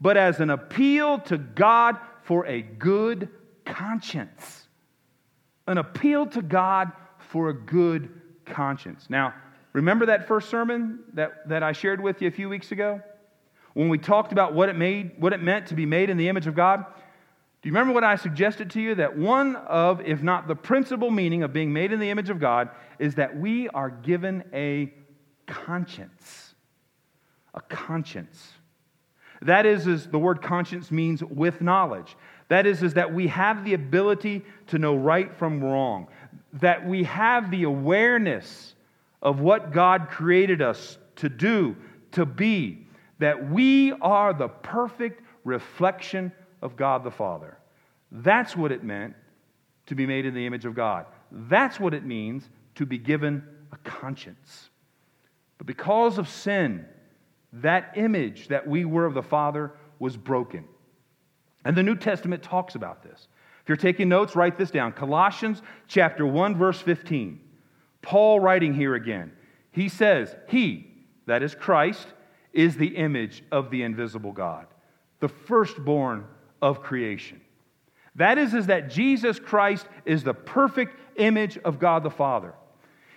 but 0.00 0.16
as 0.16 0.40
an 0.40 0.50
appeal 0.50 1.20
to 1.20 1.38
God 1.38 1.96
for 2.26 2.44
a 2.46 2.60
good 2.60 3.28
conscience. 3.64 4.66
An 5.66 5.78
appeal 5.78 6.26
to 6.26 6.42
God 6.42 6.90
for 7.18 7.48
a 7.48 7.54
good 7.54 8.10
conscience. 8.44 9.06
Now, 9.08 9.34
remember 9.72 10.06
that 10.06 10.26
first 10.26 10.50
sermon 10.50 11.00
that, 11.14 11.48
that 11.48 11.62
I 11.62 11.72
shared 11.72 12.00
with 12.00 12.20
you 12.20 12.28
a 12.28 12.32
few 12.32 12.48
weeks 12.48 12.72
ago? 12.72 13.00
When 13.74 13.88
we 13.88 13.98
talked 13.98 14.32
about 14.32 14.54
what 14.54 14.68
it 14.68 14.76
made, 14.76 15.12
what 15.18 15.32
it 15.32 15.42
meant 15.42 15.68
to 15.68 15.74
be 15.74 15.86
made 15.86 16.10
in 16.10 16.16
the 16.16 16.28
image 16.28 16.46
of 16.46 16.54
God? 16.54 16.84
Do 17.62 17.68
you 17.68 17.72
remember 17.72 17.94
what 17.94 18.04
I 18.04 18.16
suggested 18.16 18.70
to 18.70 18.80
you? 18.80 18.96
That 18.96 19.16
one 19.16 19.56
of, 19.56 20.00
if 20.00 20.22
not 20.22 20.48
the 20.48 20.56
principal 20.56 21.10
meaning 21.10 21.42
of 21.42 21.52
being 21.52 21.72
made 21.72 21.92
in 21.92 22.00
the 22.00 22.10
image 22.10 22.30
of 22.30 22.40
God, 22.40 22.70
is 22.98 23.14
that 23.16 23.36
we 23.36 23.68
are 23.68 23.90
given 23.90 24.44
a 24.52 24.92
conscience. 25.46 26.54
A 27.54 27.60
conscience. 27.60 28.52
That 29.42 29.66
is, 29.66 29.86
is 29.86 30.06
the 30.06 30.18
word 30.18 30.42
conscience 30.42 30.90
means 30.90 31.22
with 31.22 31.60
knowledge. 31.60 32.16
That 32.48 32.66
is, 32.66 32.82
is 32.82 32.94
that 32.94 33.12
we 33.12 33.26
have 33.28 33.64
the 33.64 33.74
ability 33.74 34.44
to 34.68 34.78
know 34.78 34.94
right 34.94 35.34
from 35.36 35.62
wrong. 35.62 36.08
That 36.54 36.86
we 36.86 37.04
have 37.04 37.50
the 37.50 37.64
awareness 37.64 38.74
of 39.20 39.40
what 39.40 39.72
God 39.72 40.08
created 40.08 40.62
us 40.62 40.98
to 41.16 41.28
do, 41.28 41.76
to 42.12 42.24
be. 42.24 42.86
That 43.18 43.50
we 43.50 43.92
are 43.92 44.32
the 44.32 44.48
perfect 44.48 45.22
reflection 45.44 46.32
of 46.62 46.76
God 46.76 47.04
the 47.04 47.10
Father. 47.10 47.58
That's 48.12 48.56
what 48.56 48.72
it 48.72 48.84
meant 48.84 49.14
to 49.86 49.94
be 49.94 50.06
made 50.06 50.26
in 50.26 50.34
the 50.34 50.46
image 50.46 50.64
of 50.64 50.74
God. 50.74 51.06
That's 51.30 51.80
what 51.80 51.94
it 51.94 52.04
means 52.04 52.48
to 52.76 52.86
be 52.86 52.98
given 52.98 53.42
a 53.72 53.76
conscience. 53.78 54.70
But 55.58 55.66
because 55.66 56.18
of 56.18 56.28
sin, 56.28 56.86
that 57.52 57.92
image 57.96 58.48
that 58.48 58.66
we 58.66 58.84
were 58.84 59.06
of 59.06 59.14
the 59.14 59.22
Father 59.22 59.72
was 59.98 60.16
broken. 60.16 60.64
And 61.64 61.76
the 61.76 61.82
New 61.82 61.96
Testament 61.96 62.42
talks 62.42 62.74
about 62.74 63.02
this. 63.02 63.28
If 63.62 63.68
you're 63.68 63.76
taking 63.76 64.08
notes, 64.08 64.36
write 64.36 64.56
this 64.56 64.70
down. 64.70 64.92
Colossians 64.92 65.62
chapter 65.88 66.26
1 66.26 66.56
verse 66.56 66.80
15. 66.80 67.40
Paul 68.02 68.38
writing 68.38 68.74
here 68.74 68.94
again. 68.94 69.32
He 69.72 69.88
says, 69.88 70.34
"He, 70.48 70.92
that 71.26 71.42
is 71.42 71.54
Christ, 71.54 72.06
is 72.52 72.76
the 72.76 72.96
image 72.96 73.42
of 73.50 73.70
the 73.70 73.82
invisible 73.82 74.32
God, 74.32 74.66
the 75.20 75.28
firstborn 75.28 76.24
of 76.62 76.82
creation." 76.82 77.40
That 78.14 78.38
is 78.38 78.54
is 78.54 78.66
that 78.66 78.90
Jesus 78.90 79.38
Christ 79.38 79.86
is 80.04 80.22
the 80.22 80.34
perfect 80.34 80.96
image 81.16 81.58
of 81.58 81.78
God 81.78 82.02
the 82.02 82.10
Father. 82.10 82.54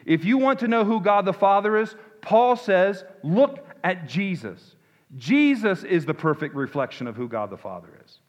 If 0.06 0.26
you 0.26 0.38
want 0.38 0.60
to 0.60 0.68
know 0.68 0.84
who 0.84 1.02
God 1.02 1.26
the 1.26 1.34
Father 1.34 1.78
is, 1.78 1.96
Paul 2.22 2.56
says, 2.56 3.04
look 3.24 3.66
at 3.84 4.08
Jesus. 4.08 4.76
Jesus 5.18 5.84
is 5.84 6.06
the 6.06 6.14
perfect 6.14 6.56
reflection 6.56 7.08
of 7.08 7.16
who 7.16 7.28
God 7.28 7.50
the 7.50 7.58
Father 7.58 7.90
is. 8.06 8.20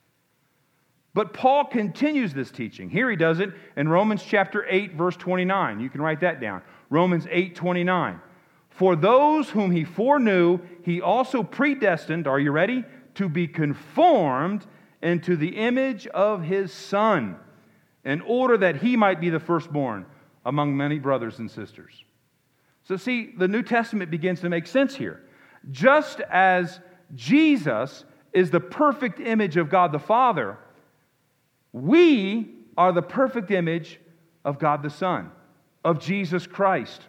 But 1.12 1.34
Paul 1.34 1.64
continues 1.64 2.32
this 2.32 2.50
teaching. 2.50 2.88
Here 2.88 3.10
he 3.10 3.16
does 3.16 3.40
it 3.40 3.50
in 3.76 3.88
Romans 3.88 4.22
chapter 4.22 4.64
8 4.68 4.94
verse 4.94 5.16
29. 5.16 5.80
You 5.80 5.90
can 5.90 6.00
write 6.00 6.20
that 6.20 6.40
down. 6.40 6.62
Romans 6.88 7.26
8:29. 7.26 8.20
For 8.68 8.96
those 8.96 9.50
whom 9.50 9.70
he 9.70 9.84
foreknew, 9.84 10.60
he 10.84 11.00
also 11.00 11.42
predestined, 11.42 12.26
are 12.26 12.38
you 12.38 12.52
ready? 12.52 12.84
To 13.16 13.28
be 13.28 13.46
conformed 13.48 14.64
into 15.02 15.36
the 15.36 15.56
image 15.56 16.06
of 16.08 16.42
his 16.42 16.72
son, 16.72 17.36
in 18.04 18.20
order 18.22 18.56
that 18.58 18.76
he 18.76 18.96
might 18.96 19.20
be 19.20 19.30
the 19.30 19.40
firstborn 19.40 20.06
among 20.46 20.76
many 20.76 20.98
brothers 20.98 21.38
and 21.38 21.50
sisters. 21.50 22.04
So, 22.84 22.96
see, 22.96 23.34
the 23.36 23.48
New 23.48 23.62
Testament 23.62 24.10
begins 24.10 24.40
to 24.40 24.48
make 24.48 24.66
sense 24.66 24.94
here. 24.94 25.22
Just 25.70 26.20
as 26.20 26.80
Jesus 27.14 28.04
is 28.32 28.50
the 28.50 28.60
perfect 28.60 29.20
image 29.20 29.56
of 29.56 29.68
God 29.68 29.92
the 29.92 29.98
Father, 29.98 30.58
we 31.72 32.54
are 32.76 32.92
the 32.92 33.02
perfect 33.02 33.50
image 33.50 34.00
of 34.44 34.58
God 34.58 34.82
the 34.82 34.90
Son, 34.90 35.30
of 35.84 36.00
Jesus 36.00 36.46
Christ. 36.46 37.02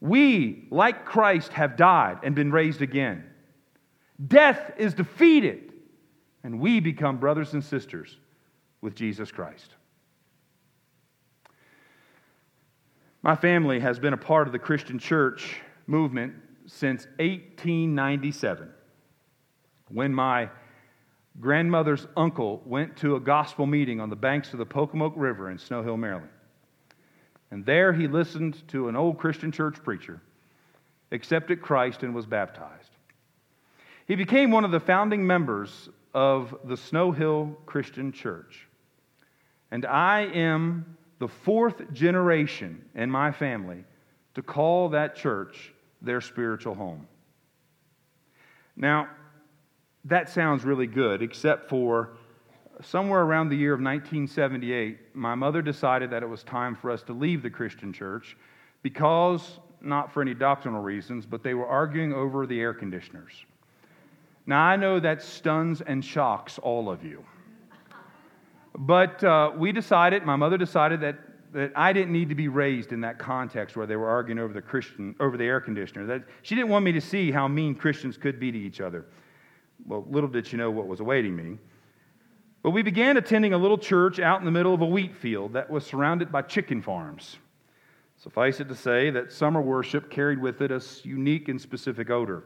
We, 0.00 0.66
like 0.70 1.04
Christ, 1.04 1.52
have 1.52 1.76
died 1.76 2.18
and 2.22 2.34
been 2.34 2.50
raised 2.50 2.82
again. 2.82 3.24
Death 4.26 4.72
is 4.76 4.94
defeated, 4.94 5.72
and 6.42 6.60
we 6.60 6.80
become 6.80 7.18
brothers 7.18 7.52
and 7.52 7.64
sisters 7.64 8.16
with 8.80 8.94
Jesus 8.94 9.30
Christ. 9.30 9.74
My 13.22 13.34
family 13.34 13.80
has 13.80 13.98
been 13.98 14.12
a 14.12 14.18
part 14.18 14.46
of 14.46 14.52
the 14.52 14.58
Christian 14.58 14.98
church 14.98 15.56
movement 15.86 16.34
since 16.68 17.06
1897 17.16 18.68
when 19.88 20.12
my 20.12 20.50
grandmother's 21.40 22.06
uncle 22.16 22.62
went 22.66 22.96
to 22.98 23.16
a 23.16 23.20
gospel 23.20 23.66
meeting 23.66 24.00
on 24.00 24.10
the 24.10 24.16
banks 24.16 24.52
of 24.52 24.58
the 24.58 24.66
Pocomoke 24.66 25.14
River 25.16 25.50
in 25.50 25.58
Snow 25.58 25.82
Hill, 25.82 25.96
Maryland. 25.96 26.30
And 27.50 27.64
there 27.64 27.92
he 27.92 28.06
listened 28.06 28.68
to 28.68 28.88
an 28.88 28.96
old 28.96 29.18
Christian 29.18 29.50
church 29.50 29.82
preacher, 29.82 30.20
accepted 31.10 31.62
Christ, 31.62 32.02
and 32.02 32.14
was 32.14 32.26
baptized. 32.26 32.90
He 34.06 34.14
became 34.14 34.50
one 34.50 34.64
of 34.64 34.70
the 34.70 34.80
founding 34.80 35.26
members 35.26 35.88
of 36.12 36.54
the 36.64 36.76
Snow 36.76 37.12
Hill 37.12 37.56
Christian 37.64 38.12
Church. 38.12 38.66
And 39.70 39.86
I 39.86 40.22
am 40.22 40.98
the 41.18 41.28
fourth 41.28 41.92
generation 41.92 42.84
in 42.94 43.10
my 43.10 43.32
family 43.32 43.84
to 44.34 44.42
call 44.42 44.90
that 44.90 45.16
church 45.16 45.72
their 46.00 46.20
spiritual 46.20 46.74
home. 46.74 47.06
Now, 48.76 49.08
that 50.04 50.30
sounds 50.30 50.64
really 50.64 50.86
good, 50.86 51.22
except 51.22 51.68
for 51.68 52.16
somewhere 52.82 53.22
around 53.22 53.48
the 53.48 53.56
year 53.56 53.72
of 53.72 53.80
1978, 53.80 55.14
my 55.14 55.34
mother 55.34 55.62
decided 55.62 56.10
that 56.10 56.22
it 56.22 56.28
was 56.28 56.44
time 56.44 56.76
for 56.76 56.90
us 56.90 57.02
to 57.04 57.12
leave 57.12 57.42
the 57.42 57.50
Christian 57.50 57.92
church 57.92 58.36
because, 58.82 59.58
not 59.80 60.12
for 60.12 60.22
any 60.22 60.34
doctrinal 60.34 60.80
reasons, 60.80 61.26
but 61.26 61.42
they 61.42 61.54
were 61.54 61.66
arguing 61.66 62.12
over 62.12 62.46
the 62.46 62.60
air 62.60 62.72
conditioners. 62.72 63.32
Now, 64.46 64.62
I 64.62 64.76
know 64.76 65.00
that 65.00 65.22
stuns 65.22 65.80
and 65.80 66.04
shocks 66.04 66.58
all 66.58 66.88
of 66.88 67.04
you. 67.04 67.24
But 68.78 69.22
uh, 69.24 69.52
we 69.56 69.72
decided, 69.72 70.24
my 70.24 70.36
mother 70.36 70.56
decided 70.56 71.00
that, 71.00 71.18
that 71.52 71.72
I 71.74 71.92
didn't 71.92 72.12
need 72.12 72.28
to 72.28 72.34
be 72.34 72.48
raised 72.48 72.92
in 72.92 73.00
that 73.02 73.18
context 73.18 73.76
where 73.76 73.86
they 73.86 73.96
were 73.96 74.08
arguing 74.08 74.38
over 74.38 74.52
the 74.52 74.62
Christian, 74.62 75.14
over 75.20 75.36
the 75.36 75.44
air 75.44 75.60
conditioner. 75.60 76.06
That 76.06 76.24
she 76.42 76.54
didn't 76.54 76.68
want 76.68 76.84
me 76.84 76.92
to 76.92 77.00
see 77.00 77.30
how 77.30 77.48
mean 77.48 77.74
Christians 77.74 78.16
could 78.16 78.38
be 78.38 78.52
to 78.52 78.58
each 78.58 78.80
other. 78.80 79.06
Well, 79.86 80.04
little 80.08 80.28
did 80.28 80.46
she 80.46 80.56
know 80.56 80.70
what 80.70 80.86
was 80.86 81.00
awaiting 81.00 81.36
me. 81.36 81.58
But 82.62 82.70
we 82.70 82.82
began 82.82 83.16
attending 83.16 83.52
a 83.54 83.58
little 83.58 83.78
church 83.78 84.18
out 84.18 84.40
in 84.40 84.44
the 84.44 84.50
middle 84.50 84.74
of 84.74 84.80
a 84.80 84.86
wheat 84.86 85.14
field 85.14 85.52
that 85.52 85.70
was 85.70 85.86
surrounded 85.86 86.30
by 86.32 86.42
chicken 86.42 86.82
farms. 86.82 87.38
Suffice 88.16 88.58
it 88.58 88.68
to 88.68 88.74
say 88.74 89.10
that 89.10 89.32
summer 89.32 89.60
worship 89.60 90.10
carried 90.10 90.40
with 90.40 90.60
it 90.60 90.72
a 90.72 90.82
unique 91.04 91.48
and 91.48 91.60
specific 91.60 92.10
odor. 92.10 92.42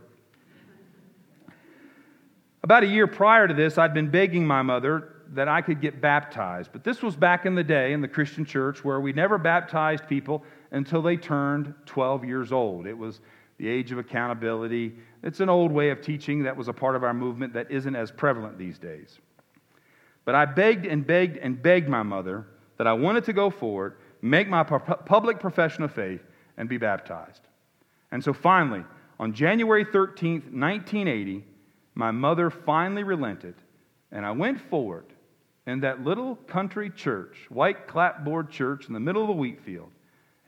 About 2.63 2.85
a 2.85 2.87
year 2.87 3.07
prior 3.07 3.49
to 3.49 3.55
this, 3.55 3.79
I'd 3.79 3.95
been 3.95 4.11
begging 4.11 4.47
my 4.47 4.63
mother 4.63 5.12
that 5.33 5.49
I 5.49 5.63
could 5.63 5.81
get 5.81 6.01
baptized. 6.01 6.71
But 6.73 6.85
this 6.85 7.03
was 7.03 7.17
back 7.17 7.47
in 7.47 7.55
the 7.55 7.65
day 7.65 7.93
in 7.93 8.01
the 8.01 8.09
Christian 8.09 8.45
church 8.45 8.85
where 8.85 9.01
we 9.01 9.13
never 9.13 9.39
baptized 9.39 10.07
people 10.07 10.45
until 10.71 11.03
they 11.03 11.17
turned 11.17 11.75
12 11.87 12.25
years 12.25 12.53
old. 12.53 12.87
It 12.87 12.97
was 12.97 13.21
the 13.59 13.69
age 13.69 13.93
of 13.93 13.99
accountability. 13.99 14.93
It's 15.23 15.41
an 15.41 15.49
old 15.49 15.73
way 15.73 15.91
of 15.91 16.03
teaching 16.03 16.43
that 16.43 16.57
was 16.57 16.69
a 16.69 16.73
part 16.73 16.97
of 16.97 17.05
our 17.05 17.15
movement 17.15 17.55
that 17.55 17.71
isn't 17.71 17.97
as 17.97 18.11
prevalent 18.11 18.59
these 18.59 18.79
days. 18.79 19.19
But 20.25 20.35
I 20.35 20.45
begged 20.45 20.87
and 20.87 21.07
begged 21.07 21.39
and 21.39 21.61
begged 21.61 21.89
my 21.89 22.03
mother 22.03 22.47
that 22.77 22.87
I 22.87 22.93
wanted 22.93 23.25
to 23.25 23.33
go 23.33 23.51
forward, 23.51 23.97
make 24.21 24.49
my 24.49 24.63
public 24.63 25.41
profession 25.41 25.83
of 25.83 25.93
faith, 25.93 26.23
and 26.57 26.69
be 26.69 26.77
baptized. 26.77 27.43
And 28.11 28.23
so 28.23 28.33
finally, 28.33 28.85
on 29.19 29.33
January 29.33 29.85
13th, 29.85 30.53
1980, 30.53 31.45
my 31.95 32.11
mother 32.11 32.51
finally 32.51 33.03
relented, 33.03 33.55
and 34.11 34.27
I 34.27 34.33
went 34.33 34.61
forward 34.61 35.07
in 35.67 35.81
that 35.81 36.03
little 36.03 36.37
country 36.37 36.91
church, 36.91 37.47
white 37.49 37.87
clapboard 37.87 38.51
church 38.51 38.89
in 38.89 38.95
the 38.95 39.01
middle 39.01 39.23
of 39.23 39.29
a 39.29 39.33
wheat 39.33 39.61
field, 39.61 39.91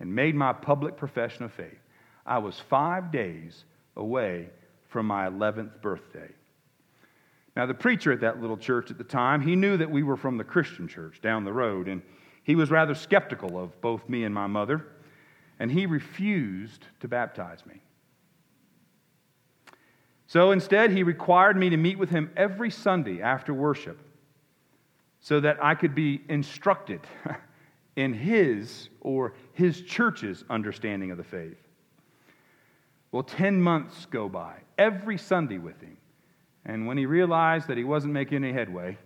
and 0.01 0.15
made 0.15 0.35
my 0.35 0.53
public 0.53 0.97
profession 0.97 1.45
of 1.45 1.53
faith. 1.53 1.79
I 2.27 2.39
was 2.39 2.59
five 2.59 3.13
days 3.13 3.65
away 3.97 4.49
from 4.89 5.07
my 5.07 5.29
11th 5.29 5.81
birthday. 5.81 6.31
Now, 7.57 7.67
the 7.67 7.75
preacher 7.75 8.11
at 8.11 8.21
that 8.21 8.41
little 8.41 8.57
church 8.57 8.91
at 8.91 8.99
the 8.99 9.05
time, 9.05 9.41
he 9.41 9.55
knew 9.55 9.77
that 9.77 9.91
we 9.91 10.03
were 10.03 10.17
from 10.17 10.37
the 10.37 10.45
Christian 10.45 10.89
church 10.89 11.21
down 11.21 11.45
the 11.45 11.53
road, 11.53 11.87
and 11.87 12.03
he 12.43 12.57
was 12.57 12.71
rather 12.71 12.95
skeptical 12.95 13.59
of 13.59 13.81
both 13.81 14.09
me 14.09 14.25
and 14.25 14.35
my 14.35 14.49
mother, 14.49 14.85
and 15.61 15.71
he 15.71 15.87
refused 15.87 16.87
to 16.99 17.07
baptize 17.07 17.65
me. 17.65 17.81
So 20.27 20.51
instead, 20.51 20.91
he 20.91 21.05
required 21.05 21.57
me 21.57 21.71
to 21.71 21.77
meet 21.77 21.99
with 21.99 22.11
him 22.11 22.33
every 22.37 22.71
Sunday 22.71 23.23
after 23.23 23.55
worship 23.55 24.01
so 25.25 25.41
that 25.41 25.57
I 25.65 25.75
could 25.75 25.95
be 25.95 26.21
instructed 26.29 27.01
in 27.97 28.13
his 28.13 28.91
or 29.01 29.33
his 29.55 29.81
church's 29.81 30.45
understanding 30.51 31.11
of 31.11 31.17
the 31.17 31.25
faith. 31.25 31.57
Well, 33.11 33.23
10 33.23 33.59
months 33.59 34.05
go 34.05 34.29
by, 34.29 34.57
every 34.77 35.17
Sunday 35.17 35.57
with 35.57 35.81
him. 35.81 35.97
And 36.67 36.87
when 36.87 36.99
he 36.99 37.07
realized 37.07 37.69
that 37.69 37.79
he 37.79 37.85
wasn't 37.85 38.13
making 38.13 38.45
any 38.45 38.53
headway, 38.53 38.99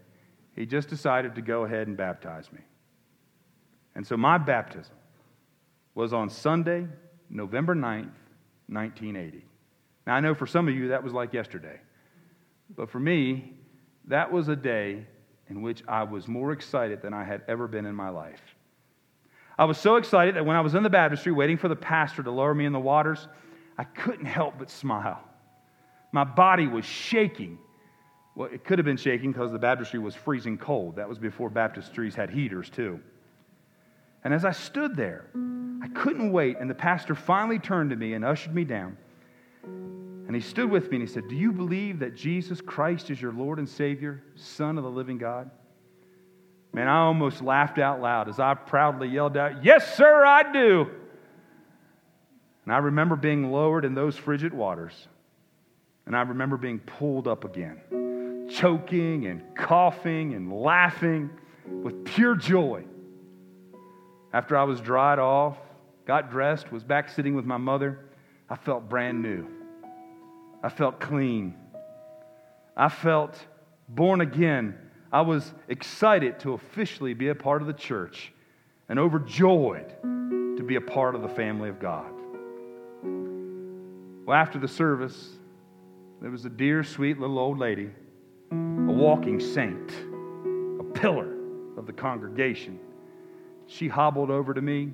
he 0.57 0.67
just 0.67 0.89
decided 0.89 1.37
to 1.37 1.41
go 1.41 1.65
ahead 1.65 1.87
and 1.87 1.97
baptize 1.97 2.51
me. 2.51 2.63
And 3.95 4.05
so 4.05 4.17
my 4.17 4.39
baptism 4.39 4.97
was 5.95 6.13
on 6.13 6.31
Sunday, 6.31 6.89
November 7.31 7.77
9th, 7.77 8.11
1980. 8.67 9.45
Now, 10.05 10.17
I 10.17 10.21
know 10.21 10.35
for 10.35 10.49
some 10.49 10.67
of 10.67 10.75
you 10.75 10.89
that 10.89 11.05
was 11.05 11.13
like 11.13 11.33
yesterday. 11.33 11.79
But 12.75 12.91
for 12.91 12.99
me, 12.99 13.53
that 14.07 14.33
was 14.33 14.49
a 14.49 14.57
day 14.57 15.07
in 15.49 15.63
which 15.63 15.83
I 15.89 16.03
was 16.05 16.29
more 16.29 16.53
excited 16.53 17.03
than 17.03 17.15
I 17.15 17.25
had 17.25 17.43
ever 17.49 17.67
been 17.69 17.87
in 17.87 17.95
my 17.95 18.09
life. 18.11 18.41
I 19.59 19.65
was 19.65 19.79
so 19.79 19.97
excited 19.97 20.37
that 20.37 20.47
when 20.47 20.57
I 20.57 20.61
was 20.61 20.75
in 20.75 20.83
the 20.83 20.91
baptistry 20.91 21.33
waiting 21.33 21.57
for 21.57 21.69
the 21.69 21.77
pastor 21.77 22.23
to 22.23 22.31
lower 22.31 22.55
me 22.55 22.65
in 22.65 22.73
the 22.73 22.79
waters, 22.79 23.27
I 23.77 23.85
couldn't 23.85 24.27
help 24.27 24.55
but 24.59 24.71
smile. 24.71 25.23
My 26.13 26.25
body 26.25 26.67
was 26.67 26.85
shaking. 26.85 27.59
Well, 28.37 28.49
it 28.53 28.65
could 28.65 28.79
have 28.79 28.87
been 28.87 28.97
shaking 28.97 29.33
because 29.33 29.51
the 29.51 29.59
baptistry 29.59 29.99
was 29.99 30.15
freezing 30.15 30.59
cold. 30.59 30.97
That 30.97 31.09
was 31.09 31.19
before 31.19 31.51
baptistries 31.51 32.15
had 32.15 32.31
heaters, 32.31 32.71
too. 32.71 33.01
And 34.25 34.33
as 34.33 34.45
I 34.45 34.53
stood 34.53 34.95
there, 34.95 35.27
I 35.83 35.89
couldn't 35.89 36.33
wait, 36.33 36.57
and 36.61 36.71
the 36.71 36.75
pastor 36.75 37.15
finally 37.15 37.59
turned 37.59 37.91
to 37.91 37.97
me 37.97 38.15
and 38.15 38.25
ushered 38.25 38.55
me 38.55 38.65
down. 38.65 38.97
And 40.29 40.37
he 40.37 40.43
stood 40.43 40.71
with 40.71 40.91
me 40.91 40.99
and 40.99 41.09
he 41.09 41.13
said, 41.13 41.27
Do 41.27 41.35
you 41.35 41.53
believe 41.53 42.01
that 42.01 42.15
Jesus 42.15 42.61
Christ 42.61 43.11
is 43.11 43.21
your 43.21 43.33
Lord 43.33 43.59
and 43.59 43.67
Savior, 43.67 44.23
Son 44.35 44.77
of 44.77 44.85
the 44.85 44.91
living 44.91 45.17
God? 45.17 45.51
Man, 46.75 46.87
I 46.87 46.99
almost 46.99 47.41
laughed 47.41 47.79
out 47.79 48.03
loud 48.03 48.29
as 48.29 48.39
I 48.39 48.53
proudly 48.53 49.09
yelled 49.09 49.39
out, 49.39 49.65
Yes, 49.65 49.97
sir, 49.97 50.25
I 50.25 50.53
do. 50.53 50.91
And 52.65 52.75
I 52.75 52.79
remember 52.79 53.17
being 53.17 53.51
lowered 53.51 53.87
in 53.87 53.95
those 53.95 54.19
frigid 54.19 54.53
waters. 54.53 55.09
And 56.05 56.15
I 56.15 56.21
remember 56.21 56.59
being 56.59 56.79
pulled 56.79 57.27
up 57.27 57.47
again, 57.47 58.49
choking 58.51 59.27
and 59.27 59.57
coughing 59.57 60.35
and 60.35 60.53
laughing 60.53 61.31
with 61.67 62.05
pure 62.05 62.35
joy. 62.35 62.85
After 64.35 64.59
I 64.59 64.65
was 64.65 64.83
dried 64.83 65.19
off, 65.19 65.57
got 66.07 66.31
dressed, 66.31 66.71
was 66.71 66.85
back 66.85 67.09
sitting 67.09 67.35
with 67.35 67.47
my 67.47 67.57
mother, 67.57 67.99
I 68.51 68.57
felt 68.57 68.91
brand 68.91 69.23
new. 69.23 69.58
I 70.63 70.69
felt 70.69 71.01
clean. 71.01 71.55
I 72.77 72.89
felt 72.89 73.39
born 73.89 74.21
again. 74.21 74.77
I 75.13 75.21
was 75.21 75.53
excited 75.69 76.41
to 76.41 76.53
officially 76.53 77.15
be 77.15 77.29
a 77.29 77.35
part 77.35 77.63
of 77.63 77.69
the 77.69 77.75
church 77.75 78.33
and 78.89 78.99
overjoyed 78.99 79.89
to 80.03 80.63
be 80.63 80.77
a 80.77 80.81
part 80.81 81.15
of 81.15 81.23
the 81.23 81.29
family 81.29 81.69
of 81.69 81.79
God. 81.79 82.11
Well, 84.27 84.37
after 84.37 84.59
the 84.59 84.69
service, 84.69 85.31
there 86.21 86.31
was 86.31 86.45
a 86.45 86.51
dear, 86.51 86.83
sweet 86.83 87.19
little 87.19 87.39
old 87.39 87.59
lady, 87.59 87.91
a 88.51 88.55
walking 88.93 89.41
saint, 89.41 89.93
a 90.81 90.85
pillar 90.93 91.35
of 91.77 91.87
the 91.87 91.93
congregation. 91.93 92.79
She 93.67 93.89
hobbled 93.89 94.31
over 94.31 94.53
to 94.53 94.61
me 94.61 94.91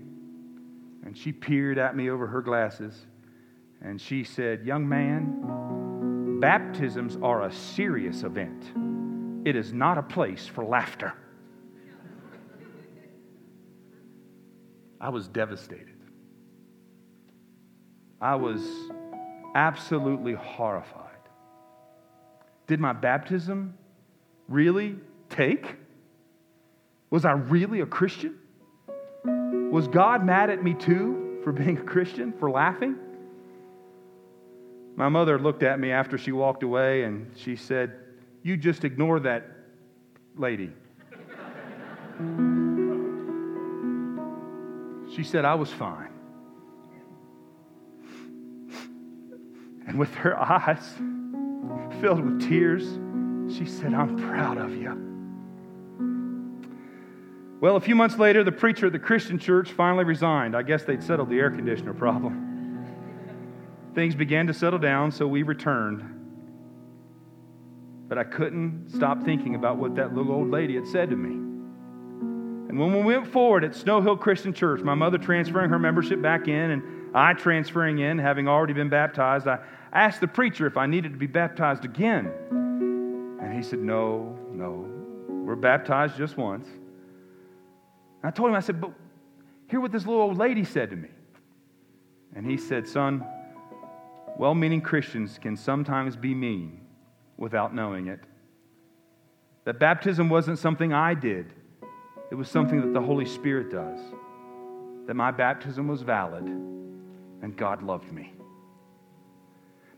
and 1.04 1.16
she 1.16 1.32
peered 1.32 1.78
at 1.78 1.96
me 1.96 2.10
over 2.10 2.26
her 2.26 2.42
glasses 2.42 3.06
and 3.84 4.00
she 4.00 4.24
said, 4.24 4.64
Young 4.64 4.88
man, 4.88 6.40
baptisms 6.40 7.18
are 7.22 7.42
a 7.42 7.52
serious 7.52 8.22
event. 8.22 8.64
It 9.46 9.56
is 9.56 9.72
not 9.72 9.98
a 9.98 10.02
place 10.02 10.46
for 10.46 10.64
laughter. 10.64 11.12
I 15.00 15.10
was 15.10 15.28
devastated. 15.28 15.98
I 18.22 18.36
was 18.36 18.62
absolutely 19.54 20.32
horrified. 20.32 21.02
Did 22.66 22.80
my 22.80 22.94
baptism 22.94 23.76
really 24.48 24.96
take? 25.28 25.76
Was 27.10 27.26
I 27.26 27.32
really 27.32 27.82
a 27.82 27.86
Christian? 27.86 28.38
Was 29.70 29.88
God 29.88 30.24
mad 30.24 30.48
at 30.48 30.64
me 30.64 30.72
too 30.72 31.40
for 31.44 31.52
being 31.52 31.76
a 31.76 31.82
Christian, 31.82 32.32
for 32.32 32.50
laughing? 32.50 32.96
My 34.96 35.08
mother 35.08 35.38
looked 35.38 35.62
at 35.62 35.80
me 35.80 35.90
after 35.90 36.16
she 36.16 36.30
walked 36.30 36.62
away 36.62 37.02
and 37.02 37.30
she 37.36 37.56
said, 37.56 37.94
You 38.42 38.56
just 38.56 38.84
ignore 38.84 39.18
that 39.20 39.48
lady. 40.36 40.70
she 45.14 45.24
said, 45.24 45.44
I 45.44 45.54
was 45.54 45.70
fine. 45.70 46.10
And 49.86 49.98
with 49.98 50.14
her 50.14 50.38
eyes 50.38 50.94
filled 52.00 52.24
with 52.24 52.48
tears, 52.48 52.84
she 53.56 53.66
said, 53.66 53.94
I'm 53.94 54.16
proud 54.16 54.58
of 54.58 54.74
you. 54.74 55.00
Well, 57.60 57.76
a 57.76 57.80
few 57.80 57.94
months 57.94 58.18
later, 58.18 58.44
the 58.44 58.52
preacher 58.52 58.86
at 58.86 58.92
the 58.92 58.98
Christian 58.98 59.38
church 59.38 59.72
finally 59.72 60.04
resigned. 60.04 60.56
I 60.56 60.62
guess 60.62 60.84
they'd 60.84 61.02
settled 61.02 61.30
the 61.30 61.38
air 61.38 61.50
conditioner 61.50 61.94
problem 61.94 62.53
things 63.94 64.14
began 64.14 64.46
to 64.48 64.54
settle 64.54 64.78
down, 64.78 65.10
so 65.10 65.26
we 65.26 65.42
returned. 65.42 66.10
But 68.08 68.18
I 68.18 68.24
couldn't 68.24 68.90
stop 68.94 69.24
thinking 69.24 69.54
about 69.54 69.76
what 69.76 69.94
that 69.96 70.14
little 70.14 70.32
old 70.32 70.50
lady 70.50 70.74
had 70.74 70.86
said 70.86 71.10
to 71.10 71.16
me. 71.16 71.30
And 72.68 72.78
when 72.78 72.92
we 72.92 73.02
went 73.02 73.28
forward 73.28 73.64
at 73.64 73.74
Snow 73.74 74.00
Hill 74.00 74.16
Christian 74.16 74.52
Church, 74.52 74.80
my 74.82 74.94
mother 74.94 75.18
transferring 75.18 75.70
her 75.70 75.78
membership 75.78 76.20
back 76.20 76.48
in 76.48 76.70
and 76.72 76.82
I 77.14 77.32
transferring 77.32 78.00
in, 78.00 78.18
having 78.18 78.48
already 78.48 78.72
been 78.72 78.88
baptized, 78.88 79.46
I 79.46 79.60
asked 79.92 80.20
the 80.20 80.26
preacher 80.26 80.66
if 80.66 80.76
I 80.76 80.86
needed 80.86 81.12
to 81.12 81.18
be 81.18 81.28
baptized 81.28 81.84
again. 81.84 82.32
And 83.40 83.54
he 83.54 83.62
said, 83.62 83.78
No, 83.78 84.36
no, 84.50 84.88
we're 85.28 85.54
baptized 85.54 86.16
just 86.16 86.36
once. 86.36 86.66
And 86.66 88.24
I 88.24 88.30
told 88.30 88.50
him, 88.50 88.56
I 88.56 88.60
said, 88.60 88.80
But 88.80 88.90
hear 89.68 89.80
what 89.80 89.92
this 89.92 90.04
little 90.04 90.22
old 90.22 90.38
lady 90.38 90.64
said 90.64 90.90
to 90.90 90.96
me. 90.96 91.08
And 92.34 92.44
he 92.44 92.56
said, 92.56 92.88
Son, 92.88 93.24
well 94.38 94.54
meaning 94.54 94.80
Christians 94.80 95.38
can 95.40 95.56
sometimes 95.56 96.16
be 96.16 96.34
mean 96.34 96.80
without 97.36 97.74
knowing 97.74 98.08
it. 98.08 98.20
That 99.64 99.78
baptism 99.78 100.28
wasn't 100.28 100.58
something 100.58 100.92
I 100.92 101.14
did, 101.14 101.52
it 102.30 102.34
was 102.34 102.48
something 102.48 102.80
that 102.80 102.92
the 102.92 103.00
Holy 103.00 103.26
Spirit 103.26 103.70
does. 103.70 104.00
That 105.06 105.14
my 105.14 105.30
baptism 105.30 105.86
was 105.86 106.02
valid 106.02 106.44
and 106.44 107.56
God 107.56 107.82
loved 107.82 108.10
me. 108.10 108.32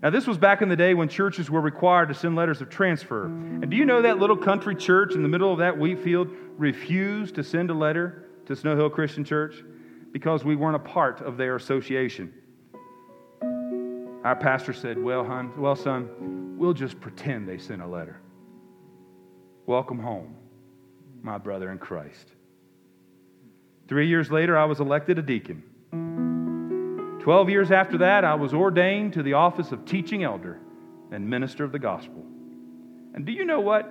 Now, 0.03 0.11
this 0.11 0.27
was 0.27 0.37
back 0.37 0.61
in 0.61 0.68
the 0.68 0.77
day 0.77 0.92
when 0.92 1.09
churches 1.09 1.51
were 1.51 1.61
required 1.61 2.09
to 2.09 2.14
send 2.14 2.37
letters 2.37 2.61
of 2.61 2.68
transfer. 2.68 3.25
And 3.27 3.70
do 3.70 3.77
you 3.77 3.87
know 3.87 4.03
that 4.03 4.18
little 4.18 4.37
country 4.37 4.75
church 4.75 5.14
in 5.14 5.22
the 5.22 5.29
middle 5.29 5.51
of 5.53 5.59
that 5.61 5.79
wheat 5.79 6.01
field 6.01 6.29
refused 6.59 7.37
to 7.37 7.44
send 7.44 7.70
a 7.70 7.75
letter 7.75 8.27
to 8.46 8.55
Snow 8.55 8.77
Hill 8.77 8.90
Christian 8.90 9.25
Church? 9.25 9.64
Because 10.12 10.44
we 10.44 10.55
weren't 10.55 10.77
a 10.77 10.81
part 10.81 11.22
of 11.22 11.37
their 11.37 11.57
association. 11.57 12.35
Our 14.26 14.34
pastor 14.34 14.72
said, 14.72 15.00
Well, 15.00 15.24
hon, 15.24 15.52
well, 15.56 15.76
son, 15.76 16.56
we'll 16.58 16.72
just 16.72 17.00
pretend 17.00 17.48
they 17.48 17.58
sent 17.58 17.80
a 17.80 17.86
letter. 17.86 18.20
Welcome 19.66 20.00
home, 20.00 20.34
my 21.22 21.38
brother 21.38 21.70
in 21.70 21.78
Christ. 21.78 22.32
Three 23.86 24.08
years 24.08 24.28
later, 24.28 24.58
I 24.58 24.64
was 24.64 24.80
elected 24.80 25.20
a 25.20 25.22
deacon. 25.22 25.62
Twelve 27.22 27.48
years 27.48 27.70
after 27.70 27.98
that, 27.98 28.24
I 28.24 28.34
was 28.34 28.52
ordained 28.52 29.12
to 29.12 29.22
the 29.22 29.34
office 29.34 29.70
of 29.70 29.84
teaching 29.84 30.24
elder 30.24 30.58
and 31.12 31.30
minister 31.30 31.62
of 31.62 31.70
the 31.70 31.78
gospel. 31.78 32.24
And 33.14 33.24
do 33.26 33.30
you 33.30 33.44
know 33.44 33.60
what? 33.60 33.88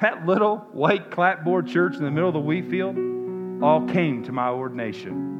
That 0.00 0.26
little 0.26 0.58
white 0.70 1.10
clapboard 1.10 1.66
church 1.66 1.96
in 1.96 2.04
the 2.04 2.10
middle 2.12 2.28
of 2.28 2.34
the 2.34 2.38
wheat 2.38 2.70
field 2.70 2.96
all 3.64 3.84
came 3.88 4.22
to 4.26 4.30
my 4.30 4.50
ordination. 4.50 5.38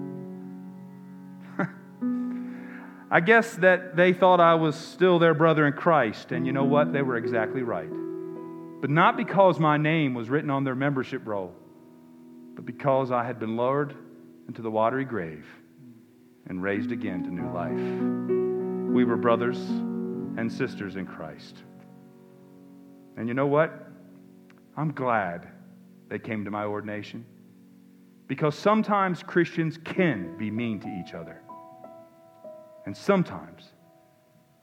I 3.10 3.20
guess 3.20 3.56
that 3.56 3.96
they 3.96 4.12
thought 4.12 4.38
I 4.38 4.54
was 4.54 4.76
still 4.76 5.18
their 5.18 5.32
brother 5.32 5.66
in 5.66 5.72
Christ, 5.72 6.30
and 6.32 6.46
you 6.46 6.52
know 6.52 6.64
what? 6.64 6.92
They 6.92 7.00
were 7.00 7.16
exactly 7.16 7.62
right. 7.62 7.88
But 8.80 8.90
not 8.90 9.16
because 9.16 9.58
my 9.58 9.78
name 9.78 10.12
was 10.12 10.28
written 10.28 10.50
on 10.50 10.64
their 10.64 10.74
membership 10.74 11.22
roll, 11.26 11.54
but 12.54 12.66
because 12.66 13.10
I 13.10 13.24
had 13.24 13.40
been 13.40 13.56
lowered 13.56 13.94
into 14.46 14.60
the 14.60 14.70
watery 14.70 15.06
grave 15.06 15.46
and 16.48 16.62
raised 16.62 16.92
again 16.92 17.24
to 17.24 17.30
new 17.30 17.50
life. 17.52 18.94
We 18.94 19.04
were 19.04 19.16
brothers 19.16 19.58
and 19.58 20.52
sisters 20.52 20.96
in 20.96 21.06
Christ. 21.06 21.62
And 23.16 23.26
you 23.26 23.34
know 23.34 23.46
what? 23.46 23.88
I'm 24.76 24.92
glad 24.92 25.48
they 26.08 26.18
came 26.18 26.44
to 26.44 26.50
my 26.50 26.64
ordination 26.64 27.24
because 28.28 28.54
sometimes 28.54 29.22
Christians 29.22 29.78
can 29.82 30.36
be 30.36 30.50
mean 30.50 30.78
to 30.80 30.88
each 30.88 31.14
other. 31.14 31.40
And 32.88 32.96
sometimes 32.96 33.68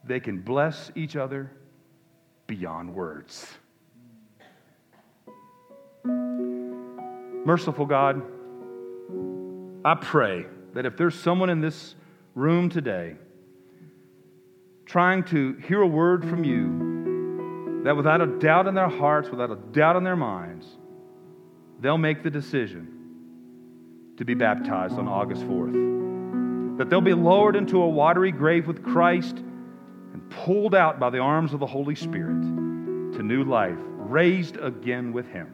they 0.03 0.19
can 0.19 0.41
bless 0.41 0.91
each 0.95 1.15
other 1.15 1.51
beyond 2.47 2.91
words. 2.91 3.47
Merciful 6.03 7.86
God, 7.86 8.23
I 9.86 9.93
pray 9.93 10.47
that 10.73 10.88
if 10.88 10.97
there's 10.97 11.13
someone 11.13 11.51
in 11.51 11.61
this 11.61 11.93
room 12.34 12.67
today 12.67 13.15
trying 14.88 15.23
to 15.26 15.53
hear 15.67 15.84
a 15.84 15.88
word 15.88 16.28
from 16.28 16.43
you, 16.43 17.84
that 17.84 17.95
without 17.95 18.21
a 18.21 18.39
doubt 18.39 18.65
in 18.65 18.73
their 18.73 18.89
hearts, 18.89 19.30
without 19.30 19.51
a 19.51 19.57
doubt 19.71 19.97
in 19.97 20.03
their 20.03 20.15
minds, 20.15 20.65
they'll 21.80 21.99
make 21.99 22.23
the 22.23 22.32
decision 22.32 22.88
to 24.17 24.26
be 24.26 24.34
baptized 24.34 24.95
on 24.95 25.07
August 25.07 25.43
4th. 25.43 25.94
That 26.78 26.89
they'll 26.89 27.01
be 27.01 27.13
lowered 27.13 27.55
into 27.55 27.82
a 27.82 27.88
watery 27.88 28.32
grave 28.32 28.67
with 28.67 28.84
Christ 28.84 29.38
and 29.38 30.30
pulled 30.30 30.76
out 30.76 30.99
by 30.99 31.09
the 31.09 31.19
arms 31.19 31.53
of 31.53 31.59
the 31.59 31.65
Holy 31.65 31.95
Spirit 31.95 32.41
to 33.15 33.23
new 33.23 33.43
life, 33.43 33.78
raised 33.80 34.57
again 34.57 35.13
with 35.13 35.28
Him. 35.28 35.53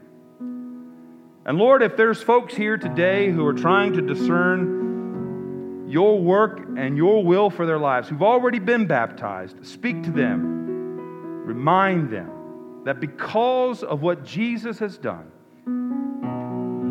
And 1.46 1.58
Lord, 1.58 1.82
if 1.82 1.98
there's 1.98 2.22
folks 2.22 2.54
here 2.56 2.78
today 2.78 3.32
who 3.32 3.46
are 3.46 3.54
trying 3.54 3.94
to 3.94 4.02
discern 4.02 5.88
your 5.92 6.20
work 6.20 6.62
and 6.78 6.96
your 6.96 7.24
will 7.24 7.50
for 7.50 7.66
their 7.66 7.80
lives, 7.80 8.08
who've 8.08 8.24
already 8.24 8.60
been 8.60 8.86
baptized, 8.88 9.66
speak 9.66 10.04
to 10.04 10.12
them. 10.12 11.44
Remind 11.46 12.10
them 12.10 12.84
that 12.86 13.00
because 13.00 13.84
of 13.84 14.02
what 14.02 14.24
Jesus 14.24 14.80
has 14.80 14.98
done, 14.98 15.32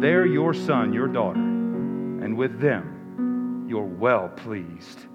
they're 0.00 0.26
your 0.26 0.52
son, 0.52 0.92
your 0.92 1.08
daughter, 1.08 1.40
and 1.40 2.36
with 2.36 2.60
them, 2.60 2.99
you're 3.70 3.84
well 3.84 4.28
pleased 4.28 5.06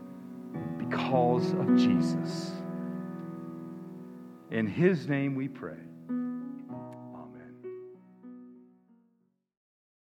because 0.79 1.51
of 1.51 1.75
Jesus. 1.75 2.51
In 4.49 4.65
his 4.65 5.09
name 5.09 5.35
we 5.35 5.49
pray. 5.49 5.84